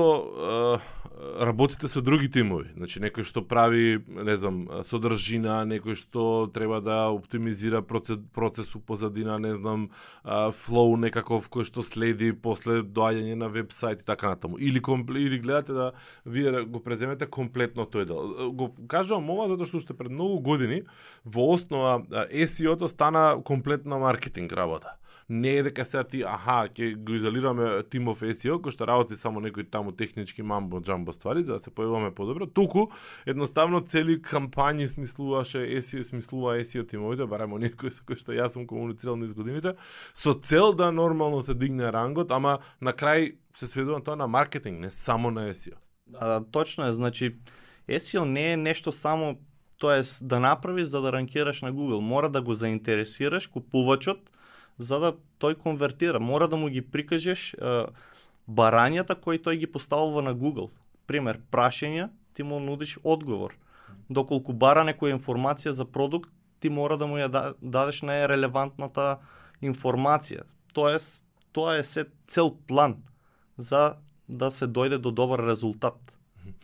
е, 0.79 1.45
работите 1.45 1.87
со 1.87 2.01
други 2.01 2.29
тимови? 2.31 2.71
Значи 2.75 3.01
некој 3.03 3.27
што 3.27 3.43
прави, 3.43 3.99
не 4.07 4.35
знам, 4.39 4.63
содржина, 4.87 5.63
некој 5.67 5.97
што 5.99 6.47
треба 6.55 6.79
да 6.83 6.97
оптимизира 7.11 7.81
процес, 7.83 8.19
процесу 8.33 8.79
позадина, 8.79 9.37
не 9.39 9.55
знам, 9.55 9.89
флоу 10.23 10.95
некаков 10.97 11.49
кој 11.51 11.67
што 11.67 11.83
следи 11.83 12.31
после 12.31 12.81
доаѓање 12.83 13.35
на 13.35 13.51
вебсайт 13.51 14.01
и 14.01 14.07
така 14.07 14.35
натаму. 14.35 14.57
Или 14.57 14.79
или 14.79 15.39
гледате 15.39 15.73
да 15.73 15.91
вие 16.25 16.63
го 16.63 16.79
преземете 16.79 17.25
комплетно 17.27 17.83
тој 17.83 18.05
дел. 18.05 18.51
Го 18.51 18.75
кажувам 18.87 19.29
ова 19.29 19.49
затоа 19.49 19.67
што 19.67 19.77
уште 19.77 19.93
пред 19.93 20.11
многу 20.11 20.39
години 20.39 20.83
во 21.25 21.53
основа 21.53 22.03
SEO-то 22.31 22.87
стана 22.87 23.41
комплетна 23.43 23.99
маркетинг 23.99 24.51
работа 24.51 24.97
не 25.29 25.55
е 25.57 25.63
дека 25.63 25.85
сега 25.85 26.03
ти, 26.03 26.23
аха, 26.27 26.67
ќе 26.69 26.95
го 26.95 27.15
изолираме 27.17 27.83
тимов 27.89 28.21
SEO, 28.21 28.59
кој 28.63 28.75
што 28.75 28.87
работи 28.87 29.15
само 29.19 29.41
некои 29.43 29.63
таму 29.63 29.91
технички 29.91 30.43
мамбо 30.43 30.81
джамбо 30.81 31.13
ствари, 31.13 31.45
за 31.45 31.57
да 31.57 31.59
се 31.59 31.71
појаваме 31.71 32.13
подобро, 32.15 32.47
туку 32.47 32.89
едноставно 33.25 33.81
цели 33.81 34.19
кампањи 34.21 34.87
смислуваше 34.87 35.63
SEO, 35.79 36.01
смислува 36.01 36.57
SEO 36.63 36.87
тимовите, 36.89 37.25
барем 37.25 37.53
оние 37.53 37.71
кои 37.71 37.91
со 37.91 38.03
кои 38.05 38.19
што 38.19 38.35
јас 38.35 38.57
сум 38.57 38.67
комуницирал 38.67 39.15
низ 39.15 39.33
годините, 39.33 39.75
со 40.13 40.33
цел 40.33 40.73
да 40.73 40.91
нормално 40.91 41.41
се 41.41 41.53
дигне 41.53 41.91
рангот, 41.91 42.31
ама 42.31 42.59
на 42.81 42.93
крај 42.93 43.35
се 43.55 43.67
сведува 43.67 44.03
тоа 44.03 44.15
на 44.15 44.27
маркетинг, 44.27 44.79
не 44.79 44.91
само 44.91 45.31
на 45.31 45.49
SEO. 45.53 45.77
Да, 46.07 46.27
да, 46.27 46.45
точно 46.51 46.87
е, 46.87 46.91
значи 46.91 47.35
SEO 47.87 48.23
не 48.23 48.53
е 48.53 48.57
нешто 48.57 48.91
само 48.91 49.37
тоест 49.77 50.27
да 50.27 50.39
направиш 50.39 50.87
за 50.87 51.01
да 51.01 51.11
ранкираш 51.11 51.61
на 51.61 51.73
Google, 51.73 51.99
мора 51.99 52.29
да 52.29 52.41
го 52.41 52.53
заинтересираш 52.53 53.47
купувачот 53.47 54.31
за 54.79 54.99
да 54.99 55.13
тој 55.39 55.57
конвертира. 55.57 56.19
Мора 56.19 56.47
да 56.47 56.57
му 56.57 56.69
ги 56.69 56.81
прикажеш 56.81 57.53
е, 57.53 57.85
барањата 58.47 59.15
кои 59.15 59.39
тој 59.39 59.59
ги 59.59 59.67
поставува 59.67 60.21
на 60.21 60.35
Google. 60.35 60.69
Пример, 61.07 61.39
прашања, 61.51 62.09
ти 62.33 62.43
му 62.43 62.59
нудиш 62.59 62.97
одговор. 63.03 63.57
Доколку 64.09 64.53
бара 64.53 64.83
некоја 64.83 65.15
информација 65.17 65.69
за 65.69 65.85
продукт, 65.85 66.31
ти 66.59 66.69
мора 66.69 66.97
да 66.97 67.07
му 67.07 67.17
ја 67.17 67.27
да, 67.27 67.43
дадеш 67.61 68.01
најрелевантната 68.01 69.17
информација. 69.61 70.47
Тоест, 70.73 71.25
тоа 71.51 71.77
е 71.77 71.83
се 71.83 72.05
цел 72.27 72.55
план 72.67 73.03
за 73.57 73.95
да 74.27 74.51
се 74.51 74.65
дојде 74.65 74.97
до 74.97 75.11
добар 75.11 75.39
резултат 75.39 75.99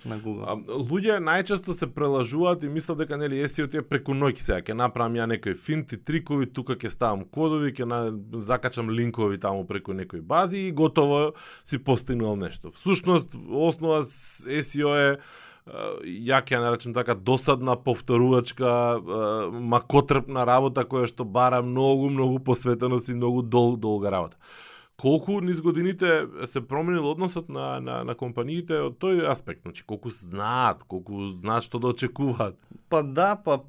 на 0.05 0.19
Google. 0.19 0.45
А, 0.47 0.55
луѓе 0.55 1.17
најчесто 1.23 1.73
се 1.75 1.87
прелажуваат 1.91 2.63
и 2.63 2.69
мислат 2.71 3.01
дека 3.03 3.17
нели 3.17 3.41
SEO 3.47 3.69
ти 3.71 3.81
е 3.81 3.85
преку 3.85 4.15
ноќ 4.15 4.39
сега 4.39 4.61
ќе 4.61 4.77
направам 4.77 5.17
ја 5.19 5.27
некои 5.33 5.55
финти, 5.55 5.97
трикови, 5.97 6.47
тука 6.53 6.77
ќе 6.79 6.91
ставам 6.93 7.25
кодови, 7.25 7.73
ќе 7.73 7.89
на... 7.89 7.99
закачам 8.39 8.89
линкови 8.89 9.39
таму 9.39 9.65
преку 9.67 9.93
некои 9.93 10.21
бази 10.21 10.67
и 10.67 10.71
готово 10.71 11.33
си 11.65 11.77
постигнал 11.77 12.35
нешто. 12.35 12.71
Всушност, 12.71 13.35
основа 13.49 14.03
SEO 14.03 14.95
е 14.95 15.19
ја 15.69 16.39
ќе 16.41 16.55
ја 16.55 16.61
наречам 16.63 16.93
така 16.93 17.13
досадна 17.13 17.75
повторувачка 17.75 18.71
макотрпна 19.51 20.45
работа 20.47 20.85
која 20.85 21.09
што 21.09 21.25
бара 21.25 21.61
многу 21.61 22.09
многу 22.09 22.39
посветеност 22.39 23.09
и 23.09 23.13
многу 23.13 23.41
дол, 23.41 23.75
долга 23.77 24.11
работа 24.11 24.37
колку 24.99 25.41
низ 25.41 25.61
годините 25.61 26.27
се 26.45 26.67
променил 26.67 27.11
односот 27.11 27.49
на, 27.49 27.79
на, 27.79 28.03
на 28.03 28.15
компаниите 28.15 28.81
од 28.83 28.97
тој 28.99 29.23
аспект? 29.31 29.63
Значи, 29.63 29.85
колку 29.87 30.11
знаат, 30.11 30.83
колку 30.83 31.31
знаат 31.39 31.63
што 31.63 31.79
да 31.79 31.93
очекуваат? 31.93 32.59
Па 32.91 32.99
да, 33.03 33.37
па 33.39 33.63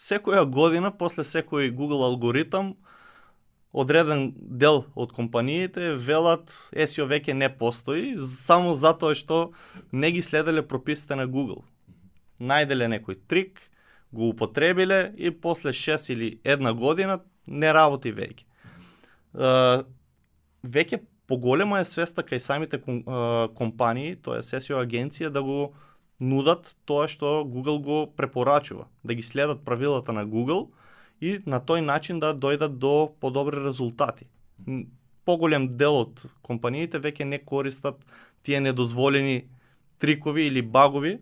секоја 0.00 0.46
година, 0.48 0.90
после 0.96 1.26
секој 1.28 1.68
Google 1.76 2.08
алгоритам, 2.08 2.72
одреден 3.72 4.32
дел 4.34 4.86
од 4.96 5.12
компаниите 5.12 5.92
велат 6.00 6.48
SEO 6.72 7.04
веќе 7.10 7.36
не 7.36 7.52
постои, 7.52 8.16
само 8.18 8.72
затоа 8.74 9.14
што 9.14 9.52
не 9.92 10.10
ги 10.10 10.24
следеле 10.24 10.64
прописите 10.64 11.20
на 11.20 11.28
Google. 11.28 11.66
Најделе 12.40 12.88
некој 12.88 13.20
трик, 13.28 13.60
го 14.10 14.32
употребиле 14.32 15.12
и 15.20 15.30
после 15.30 15.76
6 15.76 16.12
или 16.12 16.40
една 16.44 16.72
година 16.72 17.20
не 17.46 17.68
работи 17.72 18.08
веќе 18.08 18.48
веќе 20.64 21.00
поголема 21.26 21.80
е 21.80 21.84
свеста 21.84 22.22
кај 22.26 22.38
самите 22.38 22.80
компании, 23.54 24.16
тоа 24.16 24.40
е 24.40 24.42
SEO 24.42 24.80
агенција 24.82 25.30
да 25.30 25.42
го 25.42 25.72
нудат 26.20 26.74
тоа 26.84 27.08
што 27.08 27.44
Google 27.46 27.78
го 27.80 27.98
препорачува, 28.16 28.86
да 29.04 29.14
ги 29.14 29.22
следат 29.22 29.64
правилата 29.64 30.12
на 30.12 30.26
Google 30.26 30.68
и 31.20 31.38
на 31.46 31.60
тој 31.60 31.80
начин 31.80 32.20
да 32.20 32.34
дојдат 32.34 32.78
до 32.78 33.12
подобри 33.20 33.64
резултати. 33.64 34.26
поголем 35.24 35.68
дел 35.68 35.96
од 36.00 36.24
компаниите 36.42 36.98
веќе 36.98 37.24
не 37.24 37.38
користат 37.38 37.96
тие 38.42 38.60
недозволени 38.60 39.44
трикови 39.98 40.46
или 40.46 40.62
багови 40.62 41.18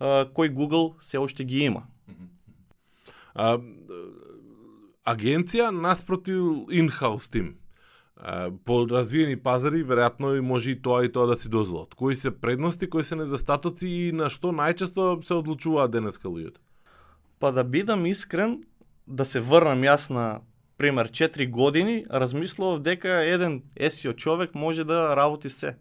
а, 0.00 0.26
кои 0.34 0.50
Google 0.50 0.94
се 1.00 1.18
уште 1.18 1.44
ги 1.44 1.64
има. 1.64 1.86
А, 3.34 3.58
агенција 5.04 5.70
наспроти 5.70 6.32
in-house 6.32 7.30
тим. 7.30 7.54
По 8.64 8.86
развиени 8.86 9.34
пазари, 9.36 9.82
веројатно 9.82 10.36
и 10.38 10.40
може 10.40 10.70
и 10.70 10.76
тоа 10.78 11.04
и 11.04 11.12
тоа 11.12 11.26
да 11.26 11.36
си 11.36 11.48
дозволат. 11.48 11.94
Кои 11.94 12.14
се 12.14 12.30
предности, 12.30 12.86
кои 12.86 13.02
се 13.02 13.16
недостатоци 13.16 13.88
и 13.88 14.12
на 14.12 14.30
што 14.30 14.54
најчесто 14.54 15.24
се 15.26 15.34
одлучуваат 15.34 15.90
денеска 15.90 16.30
луѓето? 16.30 16.62
Па 17.42 17.50
да 17.52 17.64
бидам 17.64 18.06
искрен, 18.06 18.62
да 19.06 19.24
се 19.24 19.40
врнам 19.40 19.82
јас 19.82 20.10
на 20.14 20.40
пример 20.78 21.10
4 21.10 21.50
години, 21.50 22.04
размислував 22.06 22.82
дека 22.82 23.08
еден 23.26 23.62
SEO 23.74 24.14
човек 24.16 24.54
може 24.54 24.84
да 24.84 25.16
работи 25.16 25.50
се. 25.50 25.76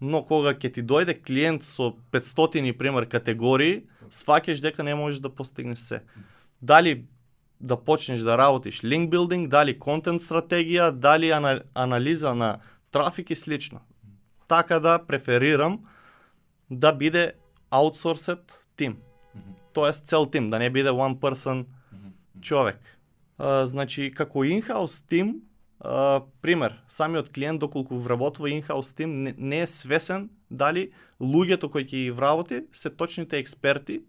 Но 0.00 0.22
кога 0.22 0.54
ќе 0.54 0.70
ти 0.74 0.82
дојде 0.82 1.18
клиент 1.18 1.66
со 1.66 1.96
500 2.12 2.78
пример 2.78 3.08
категории, 3.10 3.82
сваќаш 4.10 4.62
дека 4.62 4.82
не 4.82 4.94
можеш 4.94 5.18
да 5.18 5.28
постигнеш 5.28 5.78
се. 5.78 6.02
Дали 6.62 7.06
да 7.60 7.76
почнеш 7.76 8.20
да 8.20 8.38
работиш 8.38 8.80
link 8.80 9.08
building, 9.10 9.48
дали 9.48 9.78
контент 9.78 10.22
стратегија, 10.22 10.90
дали 10.90 11.30
ана, 11.30 11.62
анализа 11.74 12.34
на 12.34 12.58
трафик 12.90 13.30
и 13.30 13.34
слично. 13.34 13.80
Така 14.48 14.80
да 14.80 14.98
преферирам 15.06 15.80
да 16.70 16.92
биде 16.92 17.32
аутсорсет 17.70 18.60
тим. 18.76 18.98
Тоест 19.72 20.06
цел 20.06 20.26
тим, 20.26 20.50
да 20.50 20.58
не 20.58 20.70
биде 20.70 20.88
one 20.88 21.18
person 21.18 21.64
човек. 22.40 22.78
А, 23.38 23.66
значи, 23.66 24.10
како 24.14 24.44
in-house 24.44 25.02
тим, 25.08 25.42
а, 25.80 26.22
пример, 26.42 26.82
самиот 26.88 27.32
клиент 27.34 27.60
доколку 27.60 27.98
вработува 27.98 28.48
in-house 28.48 28.96
тим 28.96 29.22
не, 29.22 29.34
не 29.38 29.60
е 29.60 29.66
свесен 29.66 30.30
дали 30.50 30.92
луѓето 31.20 31.70
кои 31.70 31.84
ќе 31.84 32.04
ги 32.04 32.10
вработи 32.10 32.64
се 32.72 32.90
точните 32.90 33.38
експерти 33.38 34.02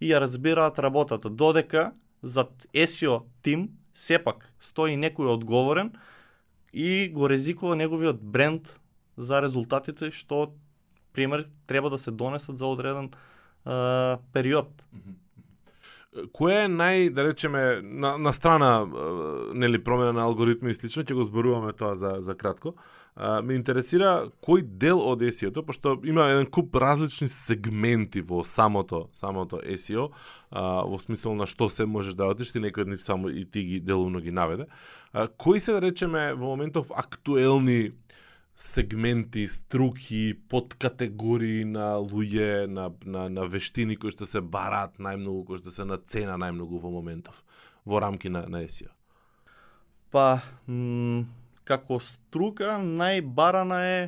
и 0.00 0.12
ја 0.12 0.20
разбираат 0.20 0.78
работата, 0.78 1.30
додека 1.30 1.92
зад 2.22 2.66
SEO 2.74 3.22
тим 3.42 3.68
сепак 3.94 4.48
стои 4.60 4.96
некој 4.96 5.34
одговорен 5.34 5.92
и 6.72 7.08
го 7.08 7.28
ризикува 7.28 7.76
неговиот 7.76 8.20
бренд 8.22 8.80
за 9.16 9.42
резултатите 9.42 10.10
што 10.10 10.52
пример 11.12 11.46
треба 11.66 11.90
да 11.90 11.98
се 11.98 12.10
донесат 12.10 12.58
за 12.58 12.66
одреден 12.66 13.10
а, 13.64 14.18
период. 14.32 14.70
Кое 16.32 16.64
е 16.64 16.68
нај, 16.68 17.10
да 17.14 17.22
речеме, 17.24 17.80
на, 17.82 18.16
на 18.18 18.32
страна 18.32 18.86
нели 19.54 19.78
промена 19.78 20.12
на 20.12 20.24
алгоритми 20.26 20.70
и 20.70 20.74
слично, 20.74 21.04
ќе 21.06 21.14
го 21.14 21.24
зборуваме 21.24 21.72
тоа 21.72 21.94
за 21.94 22.18
за 22.18 22.34
кратко. 22.34 22.74
А, 23.16 23.40
ме 23.42 23.56
интересира 23.58 24.30
кој 24.44 24.62
дел 24.62 25.00
од 25.02 25.22
SEO-то, 25.26 25.64
пошто 25.66 25.96
има 26.06 26.28
еден 26.30 26.46
куп 26.46 26.76
различни 26.78 27.28
сегменти 27.28 28.22
во 28.22 28.44
самото 28.46 29.08
самото 29.12 29.60
SEO, 29.60 30.10
а, 30.50 30.82
во 30.86 30.98
смисол 31.02 31.34
на 31.34 31.48
што 31.50 31.68
се 31.68 31.86
можеш 31.86 32.14
да 32.14 32.30
отиш, 32.30 32.52
ти 32.54 32.62
некој 32.62 32.86
од 32.86 32.94
нив 32.94 33.02
само 33.02 33.28
и 33.28 33.44
ти 33.44 33.64
ги 33.66 33.80
делумно 33.80 34.20
ги 34.20 34.30
наведе. 34.30 34.70
А, 35.12 35.28
кои 35.28 35.60
се 35.60 35.72
да 35.72 35.82
речеме 35.82 36.34
во 36.34 36.54
моментов 36.54 36.92
актуелни 36.94 37.90
сегменти, 38.60 39.48
струки, 39.48 40.36
подкатегории 40.48 41.64
на 41.64 41.96
луѓе, 41.96 42.66
на, 42.66 42.90
на, 43.04 43.28
на 43.28 43.46
вештини 43.48 43.96
кои 43.96 44.12
што 44.12 44.28
се 44.28 44.44
барат 44.44 45.00
најмногу, 45.00 45.46
кои 45.48 45.58
што 45.58 45.72
се 45.72 45.88
на 45.88 45.96
цена 45.98 46.36
најмногу 46.36 46.78
во 46.78 46.92
моментов, 46.92 47.42
во 47.88 48.00
рамки 48.04 48.28
на, 48.28 48.44
на 48.46 48.62
SEO? 48.68 48.92
Па, 50.12 50.42
како 51.70 52.00
струка, 52.02 52.78
најбарана 52.82 53.80
е 53.86 54.00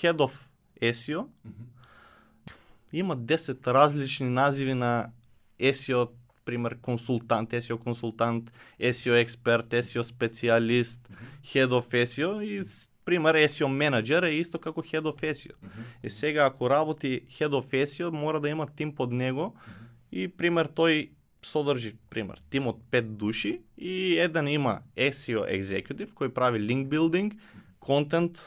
Head 0.00 0.22
of 0.22 0.34
SEO. 0.80 1.22
Mm 1.44 1.50
-hmm. 1.50 1.66
Има 2.92 3.16
10 3.16 3.66
различни 3.66 4.28
називи 4.28 4.74
на 4.74 5.10
SEO, 5.58 6.08
пример 6.44 6.78
консултант, 6.80 7.50
SEO 7.50 7.78
консултант, 7.78 8.52
SEO 8.80 9.20
експерт, 9.22 9.70
SEO 9.70 10.02
специјалист, 10.02 11.00
mm 11.10 11.14
-hmm. 11.14 11.52
Head 11.52 11.70
of 11.70 12.06
SEO 12.06 12.42
и 12.42 12.64
пример 13.04 13.34
SEO 13.34 13.68
менеджер 13.68 14.22
е 14.22 14.38
исто 14.38 14.58
како 14.58 14.82
Head 14.82 15.02
of 15.02 15.20
SEO. 15.20 15.52
Mm 15.62 15.68
-hmm. 15.68 16.06
И 16.06 16.10
сега 16.10 16.46
ако 16.46 16.70
работи 16.70 17.20
Head 17.38 17.50
of 17.50 17.84
SEO, 17.84 18.10
мора 18.10 18.40
да 18.40 18.48
има 18.48 18.66
тим 18.66 18.94
под 18.94 19.12
него 19.12 19.54
и 20.12 20.28
пример 20.28 20.68
тој 20.68 21.08
содржи, 21.44 21.94
пример, 22.10 22.40
тим 22.50 22.66
од 22.72 22.80
5 22.90 23.16
души 23.20 23.60
и 23.76 24.16
еден 24.18 24.48
има 24.48 24.80
SEO 24.96 25.44
executive 25.46 26.14
кој 26.16 26.32
прави 26.34 26.58
link 26.58 26.88
building, 26.88 27.34
контент 27.78 28.40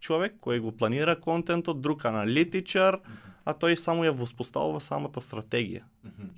човек 0.00 0.36
кој 0.42 0.60
го 0.60 0.72
планира 0.72 1.16
контентот, 1.16 1.80
друг 1.80 2.04
аналитичар, 2.04 3.00
а 3.44 3.54
тој 3.54 3.76
само 3.80 4.04
ја 4.06 4.14
воспоставува 4.14 4.80
самата 4.80 5.22
стратегија. 5.22 5.84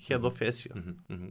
Head 0.08 0.24
of 0.24 0.38
SEO. 0.38 0.72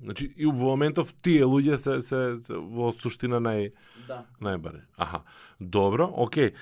Значи 0.04 0.34
и 0.36 0.46
во 0.46 0.76
моментов 0.76 1.14
тие 1.24 1.46
луѓе 1.46 1.78
се, 1.78 2.02
се, 2.02 2.20
се 2.44 2.54
во 2.54 2.92
суштина 2.94 3.40
нај 3.42 3.72
да. 4.08 4.24
најбаре. 4.42 4.84
Аха. 4.98 5.24
Добро, 5.60 6.06
окей. 6.16 6.54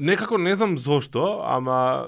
Некако 0.00 0.38
не 0.38 0.54
знам 0.54 0.78
зошто, 0.78 1.42
ама 1.42 2.06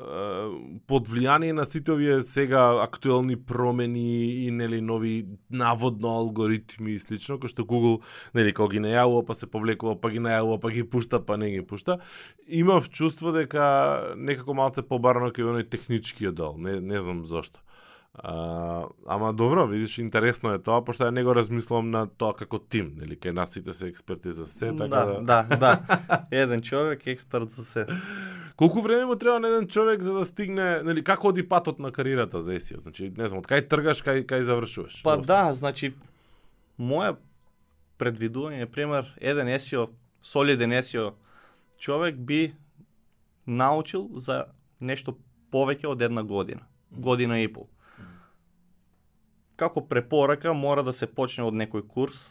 под 0.87 1.09
влијание 1.09 1.53
на 1.53 1.65
сите 1.65 1.93
овие 1.93 2.21
сега 2.23 2.83
актуелни 2.83 3.37
промени 3.37 4.47
и 4.47 4.51
нели 4.51 4.81
нови 4.81 5.27
наводно 5.51 6.09
алгоритми 6.09 6.95
и 6.95 7.03
слично, 7.03 7.41
кои 7.41 7.51
што 7.51 7.67
Google 7.67 8.01
нели 8.35 8.55
кога 8.55 8.77
ги 8.77 8.85
најавува, 8.87 9.27
па 9.27 9.35
се 9.35 9.51
повлекува, 9.51 9.97
па 9.99 10.11
ги 10.15 10.23
најавува, 10.23 10.61
па 10.63 10.71
ги 10.71 10.87
пушта, 10.87 11.21
па 11.21 11.37
не 11.37 11.51
ги 11.51 11.67
пушта, 11.67 11.99
имав 12.47 12.91
чувство 12.91 13.33
дека 13.35 14.15
некако 14.17 14.55
малце 14.55 14.87
побарано 14.87 15.35
кај 15.35 15.51
оној 15.51 15.67
техничкиот 15.67 16.35
дел 16.35 16.55
не, 16.59 16.81
не 16.81 17.01
знам 17.01 17.27
зошто. 17.27 17.61
А, 18.19 18.85
ама 19.07 19.33
добро, 19.33 19.67
видиш, 19.67 19.99
интересно 19.99 20.55
е 20.55 20.59
тоа, 20.59 20.81
пошто 20.85 21.05
ја 21.05 21.13
не 21.13 21.25
го 21.25 21.35
размислувам 21.37 21.91
на 21.93 22.07
тоа 22.09 22.33
како 22.33 22.57
тим, 22.59 22.95
нели, 22.97 23.19
кај 23.21 23.35
нас 23.37 23.53
сите 23.53 23.75
се 23.77 23.91
експерти 23.93 24.33
за 24.33 24.47
се, 24.49 24.73
така 24.73 24.89
да... 24.89 25.21
Да, 25.21 25.43
да, 25.43 25.57
да. 25.57 26.01
еден 26.31 26.63
човек 26.63 27.07
експерт 27.07 27.51
за 27.51 27.65
се. 27.65 27.87
Колку 28.57 28.81
време 28.81 29.05
му 29.05 29.17
треба 29.17 29.41
на 29.41 29.49
еден 29.49 29.69
човек 29.69 30.03
за 30.03 30.15
да 30.15 30.25
стигне, 30.25 30.83
нели, 30.83 31.05
како 31.05 31.29
оди 31.29 31.45
патот 31.49 31.79
на 31.79 31.93
кариерата 31.93 32.41
за 32.43 32.57
SEO? 32.57 32.81
Значи, 32.81 33.13
не 33.17 33.29
знам, 33.29 33.45
од 33.45 33.51
кај 33.53 33.69
тргаш, 33.69 34.01
кај 34.01 34.25
кај 34.25 34.49
завршуваш? 34.49 35.03
Па 35.05 35.21
да, 35.21 35.53
значи 35.53 35.93
моја 36.81 37.19
предвидување, 38.01 38.65
пример, 38.65 39.13
еден 39.21 39.53
SEO, 39.61 39.91
солиден 40.25 40.73
SEO 40.81 41.13
човек 41.77 42.17
би 42.17 42.55
научил 43.47 44.09
за 44.17 44.47
нешто 44.81 45.19
повеќе 45.53 45.93
од 45.93 46.03
една 46.03 46.25
година, 46.25 46.65
година 46.91 47.41
и 47.45 47.53
пол. 47.53 47.69
Како 49.57 49.81
препорака 49.89 50.55
мора 50.55 50.83
да 50.85 50.93
се 50.93 51.07
почне 51.07 51.45
од 51.45 51.57
некој 51.57 51.87
курс, 51.89 52.27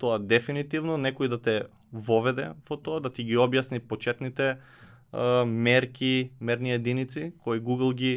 тоа 0.00 0.18
дефинитивно, 0.18 0.96
некој 0.98 1.30
да 1.30 1.38
те 1.38 1.56
воведе 1.92 2.52
во 2.68 2.76
тоа, 2.76 3.00
да 3.00 3.10
ти 3.10 3.24
ги 3.24 3.38
објасни 3.38 3.78
почетните 3.78 4.56
а, 5.12 5.44
мерки, 5.44 6.32
мерни 6.40 6.74
единици, 6.74 7.32
кои 7.38 7.60
Google 7.60 7.94
ги 7.94 8.14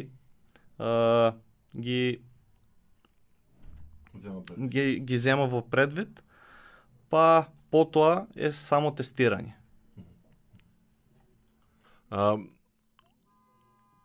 а, 0.78 1.32
ги 1.76 2.20
ги, 4.58 5.00
ги 5.00 5.18
зема 5.18 5.46
во 5.46 5.62
предвид, 5.62 6.22
па 7.10 7.46
потоа 7.70 8.26
е 8.34 8.50
само 8.52 8.90
тестирање. 8.90 9.54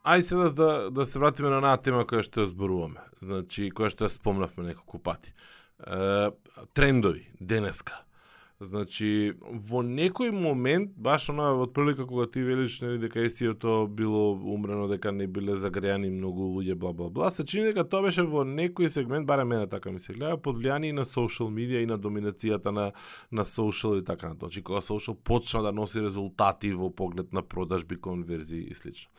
Ај 0.03 0.21
сега 0.21 0.49
да, 0.51 0.69
да 0.91 1.05
се 1.05 1.19
вратиме 1.19 1.49
на 1.49 1.61
онаа 1.63 1.79
тема 1.79 2.03
која 2.05 2.25
што 2.25 2.43
ја 2.43 2.51
зборуваме. 2.51 2.99
Значи, 3.23 3.69
која 3.71 3.91
што 3.93 4.07
ја 4.07 4.13
спомнавме 4.13 4.71
неколку 4.71 4.99
пати. 4.99 5.33
Е, 5.83 6.31
трендови, 6.73 7.27
денеска. 7.39 8.03
Значи, 8.63 9.33
во 9.41 9.81
некој 9.83 10.31
момент, 10.31 10.93
баш 10.95 11.25
она 11.33 11.49
од 11.57 11.73
прилика 11.75 12.05
кога 12.07 12.27
ти 12.31 12.43
велиш 12.45 12.77
нели 12.83 12.99
дека 13.01 13.25
SEO-то 13.27 13.87
било 13.89 14.37
умрено, 14.53 14.85
дека 14.87 15.11
не 15.11 15.27
биле 15.27 15.57
загрејани 15.59 16.11
многу 16.13 16.47
луѓе, 16.53 16.77
бла 16.79 16.93
бла 16.93 17.09
бла, 17.09 17.31
се 17.31 17.43
чини 17.43 17.71
дека 17.71 17.83
тоа 17.83 18.05
беше 18.05 18.23
во 18.23 18.45
некој 18.47 18.87
сегмент, 18.93 19.27
барем 19.27 19.51
мене 19.51 19.67
така 19.67 19.91
ми 19.91 19.99
се 19.99 20.13
гледа, 20.13 20.37
под 20.37 20.61
влијание 20.61 20.93
на 20.95 21.03
социјал 21.03 21.51
медија 21.51 21.83
и 21.83 21.89
на 21.89 21.97
доминацијата 21.99 22.71
на 22.71 22.91
на 23.31 23.43
социјал 23.43 23.99
и 23.99 24.05
така 24.05 24.31
натаму. 24.31 24.51
Значи, 24.51 24.63
кога 24.63 24.79
социјал 24.79 25.17
почна 25.23 25.63
да 25.63 25.71
носи 25.71 25.99
резултати 25.99 26.71
во 26.73 26.89
поглед 26.89 27.33
на 27.33 27.41
продажби, 27.41 27.99
конверзии 27.99 28.69
и 28.69 28.75
слично. 28.75 29.11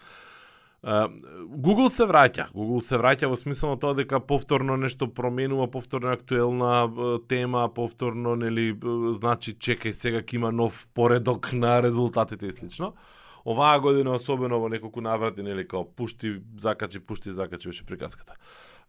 Google 0.85 1.89
се 1.89 2.05
враќа. 2.05 2.51
Google 2.53 2.83
се 2.85 2.99
враќа 3.01 3.31
во 3.33 3.37
смисла 3.41 3.73
на 3.73 3.81
тоа 3.81 3.97
дека 3.97 4.21
повторно 4.21 4.77
нешто 4.77 5.09
променува, 5.09 5.71
повторно 5.71 6.13
актуелна 6.13 6.91
тема, 7.29 7.69
повторно 7.75 8.35
нели 8.37 8.75
значи 9.17 9.57
чекај 9.57 9.97
сега 9.97 10.21
ќе 10.21 10.37
има 10.37 10.53
нов 10.53 10.87
поредок 10.95 11.53
на 11.53 11.81
резултатите 11.83 12.47
и 12.47 12.53
слично. 12.53 12.93
Оваа 13.45 13.81
година 13.81 14.13
особено 14.17 14.61
во 14.61 14.69
неколку 14.69 15.01
наврати 15.01 15.43
нели 15.43 15.67
као 15.69 15.85
пушти, 15.85 16.41
закачи, 16.61 17.01
пушти, 17.01 17.33
закачи 17.33 17.69
беше 17.69 17.87
приказката. 17.87 18.37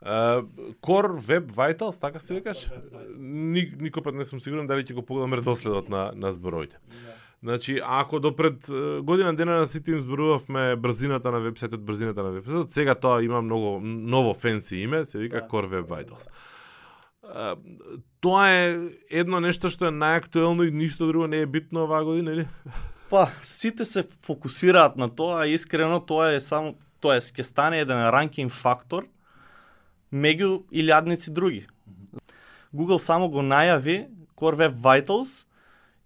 Core 0.03 1.15
Web 1.19 1.51
Vitals, 1.51 2.01
така 2.01 2.19
се 2.19 2.34
викаш? 2.36 2.67
Ник, 3.17 3.75
никој 3.79 4.03
пат 4.03 4.15
не 4.15 4.25
сум 4.27 4.39
сигурен 4.43 4.67
дали 4.67 4.84
ќе 4.84 4.99
го 4.99 5.03
погледам 5.05 5.34
редоследот 5.39 5.89
на, 5.89 6.12
на 6.15 6.31
збороите. 6.36 6.75
Значи, 7.45 7.79
ако 7.84 8.19
до 8.19 8.36
пред 8.36 8.65
година 9.01 9.36
дена 9.36 9.60
на 9.60 9.67
сите 9.67 9.91
им 9.91 9.99
зборувавме 9.99 10.75
брзината 10.75 11.29
на 11.29 11.38
вебсајтот, 11.38 11.77
брзината 11.77 12.23
на 12.25 12.31
вебсајтот, 12.34 12.73
сега 12.73 12.95
тоа 12.97 13.21
има 13.21 13.41
многу 13.41 13.77
ново 13.86 14.34
фенси 14.34 14.81
име, 14.81 15.03
се 15.05 15.19
вика 15.19 15.41
Да. 15.41 15.47
Core 15.47 15.69
Web 15.69 15.86
Vitals. 15.86 16.25
Тоа 18.21 18.49
е 18.49 18.89
едно 19.10 19.39
нешто 19.39 19.69
што 19.69 19.86
е 19.86 19.93
најактуелно 19.93 20.65
и 20.65 20.73
ништо 20.73 21.05
друго 21.05 21.29
не 21.29 21.45
е 21.45 21.45
битно 21.45 21.86
оваа 21.86 22.01
година, 22.01 22.34
или? 22.34 22.47
Па, 23.13 23.29
сите 23.41 23.86
се 23.86 24.03
фокусираат 24.25 24.97
на 24.97 25.05
тоа, 25.10 25.45
искрено 25.45 26.01
тоа 26.01 26.34
е 26.34 26.41
само, 26.41 26.73
тоа 26.97 27.21
е 27.21 27.21
ќе 27.21 27.45
стане 27.45 27.86
еден 27.86 28.10
ранкинг 28.10 28.58
фактор 28.58 29.05
меѓу 30.10 30.65
илјадници 30.73 31.29
други. 31.29 31.67
Google 32.73 32.97
само 32.97 33.29
го 33.29 33.45
најави 33.45 34.10
Core 34.34 34.65
Web 34.65 34.81
Vitals 34.81 35.45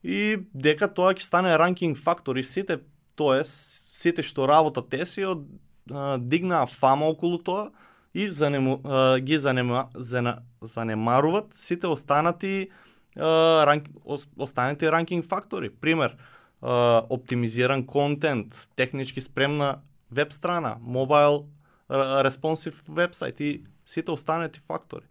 и 0.04 0.40
дека 0.54 0.88
тоа 0.88 1.14
ќе 1.14 1.26
стане 1.26 1.58
ранкинг 1.58 1.98
фактор 1.98 2.38
и 2.40 2.44
сите, 2.44 2.80
тоа 3.16 3.44
сите 3.44 4.24
што 4.24 4.48
работат 4.48 4.94
SEO 4.96 5.44
а, 5.92 6.18
дигнаа 6.18 6.68
фама 6.68 7.10
околу 7.12 7.38
тоа 7.38 7.70
и 8.14 8.30
занему, 8.30 8.80
а, 8.84 9.20
ги 9.20 9.38
занема, 9.38 9.90
зана, 9.96 10.42
занемаруват 10.62 11.54
сите 11.56 11.88
останати 11.88 12.70
а, 13.16 13.66
ранк, 13.66 13.90
ос- 14.06 14.30
останати 14.38 14.92
ранкинг 14.92 15.26
фактори. 15.26 15.70
Пример, 15.70 16.16
а, 16.62 17.04
оптимизиран 17.10 17.86
контент, 17.86 18.70
технички 18.76 19.22
спремна 19.22 19.80
веб 20.12 20.34
страна, 20.34 20.78
мобайл 20.82 21.46
респонсив 21.90 22.84
вебсайт 22.88 23.40
и 23.40 23.64
сите 23.86 24.12
останати 24.12 24.60
фактори. 24.60 25.06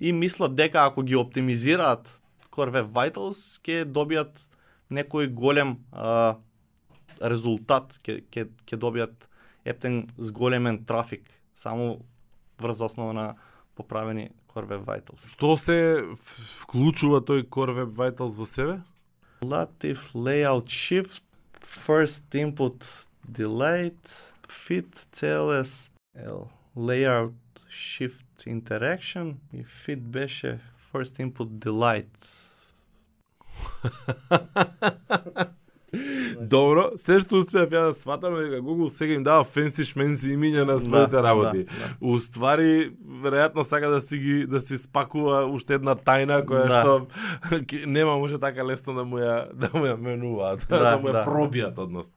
И 0.00 0.12
мислат 0.12 0.54
дека 0.54 0.78
ако 0.84 1.02
ги 1.02 1.16
оптимизираат 1.16 2.22
Core 2.54 2.70
Web 2.74 2.92
Vitals, 2.94 3.40
ќе 3.66 3.82
добијат 3.90 4.44
некој 4.94 5.32
голем 5.34 5.78
а, 5.90 6.36
резултат, 7.18 7.98
ќе 8.06 8.20
ќе 8.30 8.48
ќе 8.68 8.78
добијат 8.78 9.28
ептен 9.64 10.04
зголемен 10.18 10.84
трафик 10.86 11.26
само 11.54 12.04
врз 12.62 12.84
основа 12.86 13.12
на 13.12 13.26
поправени 13.74 14.30
Core 14.48 14.68
Web 14.70 14.84
Vitals. 14.86 15.24
Што 15.34 15.56
се 15.58 15.78
вклучува 16.62 17.24
тој 17.26 17.48
Core 17.50 17.74
Web 17.80 17.96
Vitals 17.98 18.38
во 18.38 18.46
себе? 18.46 18.78
Relative 19.42 20.14
layout 20.14 20.70
shift, 20.70 21.24
first 21.60 22.34
input 22.38 22.86
delete, 23.26 24.14
fit 24.48 25.06
TLS, 25.12 25.90
L, 26.14 26.46
layout 26.76 27.34
shift 27.68 28.46
interaction 28.46 29.40
и 29.52 29.64
fit 29.64 30.00
беше 30.00 30.60
first 30.92 31.18
input 31.18 31.48
delete. 31.58 32.43
Добро, 36.40 36.88
се 36.98 37.20
што 37.22 37.38
успеав 37.38 37.70
ја 37.70 37.82
да 37.86 37.94
сватам 37.94 38.34
дека 38.34 38.58
Google 38.58 38.88
сега 38.90 39.14
им 39.14 39.22
дава 39.22 39.44
фенси 39.44 39.84
шменси 39.84 40.32
имиња 40.34 40.64
на 40.66 40.80
своите 40.80 41.10
Да, 41.12 41.22
работи. 41.22 41.64
да, 41.64 41.70
да. 41.70 41.94
Уствари, 42.02 42.90
веројатно 43.22 43.62
сака 43.62 43.90
да 43.90 44.00
си 44.00 44.18
ги 44.18 44.46
да 44.46 44.60
си 44.60 44.78
спакува 44.78 45.44
уште 45.46 45.74
една 45.74 45.94
тајна 45.94 46.42
која 46.42 46.66
Да. 46.66 46.80
што 46.80 46.92
нема 47.86 48.18
може 48.18 48.38
така 48.38 48.64
лесно 48.64 48.94
да 48.94 49.04
му 49.04 49.18
ја 49.18 49.54
да 49.54 49.70
му 49.72 49.86
ја 49.86 49.96
менуваат, 49.96 50.66
да, 50.70 50.78
Да, 50.80 50.98
му 50.98 51.08
ја 51.08 51.12
да. 51.12 51.24
пробијат 51.24 51.78
односно. 51.78 52.14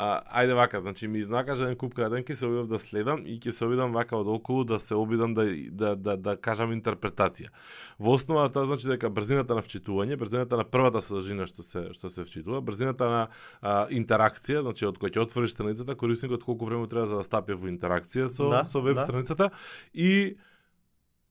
А, 0.00 0.22
ајде 0.30 0.54
вака, 0.54 0.78
значи 0.80 1.08
ми 1.08 1.18
изнакажа 1.18 1.64
еден 1.64 1.76
куп 1.76 1.94
краденки, 1.94 2.34
се 2.34 2.46
обидам 2.46 2.68
да 2.70 2.78
следам 2.78 3.24
и 3.26 3.34
ќе 3.42 3.50
се 3.50 3.64
обидам 3.66 3.90
вака 3.90 4.14
од 4.14 4.28
околу 4.30 4.62
да 4.62 4.76
се 4.78 4.94
обидам 4.94 5.32
да, 5.34 5.42
да, 5.74 5.96
да, 5.98 6.14
да 6.14 6.36
кажам 6.38 6.70
интерпретација. 6.70 7.50
Во 7.98 8.14
основа 8.14 8.44
тоа 8.54 8.68
значи 8.70 8.86
дека 8.86 9.10
брзината 9.10 9.58
на 9.58 9.64
вчитување, 9.66 10.14
брзината 10.20 10.54
на 10.60 10.62
првата 10.62 11.02
содржина 11.02 11.48
што 11.50 11.66
се 11.66 11.88
што 11.98 12.12
се 12.14 12.22
вчитува, 12.22 12.60
брзината 12.62 13.08
на 13.10 13.22
а, 13.58 13.88
интеракција, 13.90 14.62
значи 14.62 14.86
од 14.86 15.02
кој 15.02 15.16
ќе 15.16 15.24
отвориш 15.26 15.56
страницата, 15.56 15.98
корисникот 15.98 16.46
колку 16.46 16.70
време 16.70 16.86
треба 16.86 17.10
за 17.10 17.18
да 17.18 17.26
стапи 17.26 17.58
во 17.58 17.66
интеракција 17.66 18.30
со 18.30 18.46
Да, 18.54 18.62
со 18.62 18.78
веб 18.78 19.02
да. 19.02 19.02
страницата 19.02 19.50
и 19.90 20.38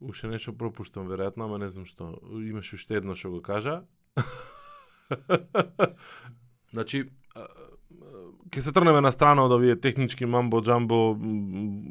уште 0.04 0.28
нешто 0.28 0.52
пропуштам 0.52 1.08
веројатно, 1.08 1.48
ама 1.48 1.56
не 1.56 1.72
знам 1.72 1.88
што. 1.88 2.20
Имаше 2.36 2.76
уште 2.76 3.00
едно 3.00 3.16
што 3.16 3.32
го 3.32 3.40
кажа. 3.40 3.86
значи 6.76 7.08
ќе 8.52 8.62
се 8.64 8.72
трнеме 8.74 9.02
на 9.04 9.12
страна 9.12 9.44
од 9.48 9.54
овие 9.54 9.76
технички 9.80 10.26
мамбо 10.26 10.62
джамбо 10.64 11.00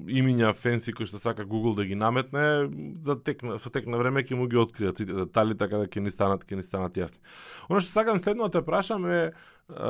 имиња 0.09 0.53
фенси 0.57 0.95
кои 0.97 1.09
што 1.09 1.21
сака 1.21 1.45
Google 1.45 1.77
да 1.77 1.85
ги 1.85 1.99
наметне, 1.99 2.69
за 3.05 3.19
тек 3.21 3.43
на, 3.47 3.59
со 3.63 3.71
тек 3.71 3.87
на 3.91 4.01
време 4.01 4.25
ќе 4.25 4.39
му 4.39 4.49
ги 4.51 4.59
откријат 4.61 5.03
сите 5.03 5.17
детали 5.17 5.57
така 5.59 5.83
да 5.85 5.91
ќе 5.91 6.05
ни 6.05 6.11
станат 6.11 6.47
ќе 6.47 6.57
ни 6.57 6.65
станат 6.67 6.97
јасни. 6.97 7.21
Оно 7.69 7.81
што 7.81 7.93
сакам 7.93 8.21
следно 8.23 8.49
да 8.49 8.59
те 8.59 8.67
прашам 8.67 9.07
е 9.11 9.21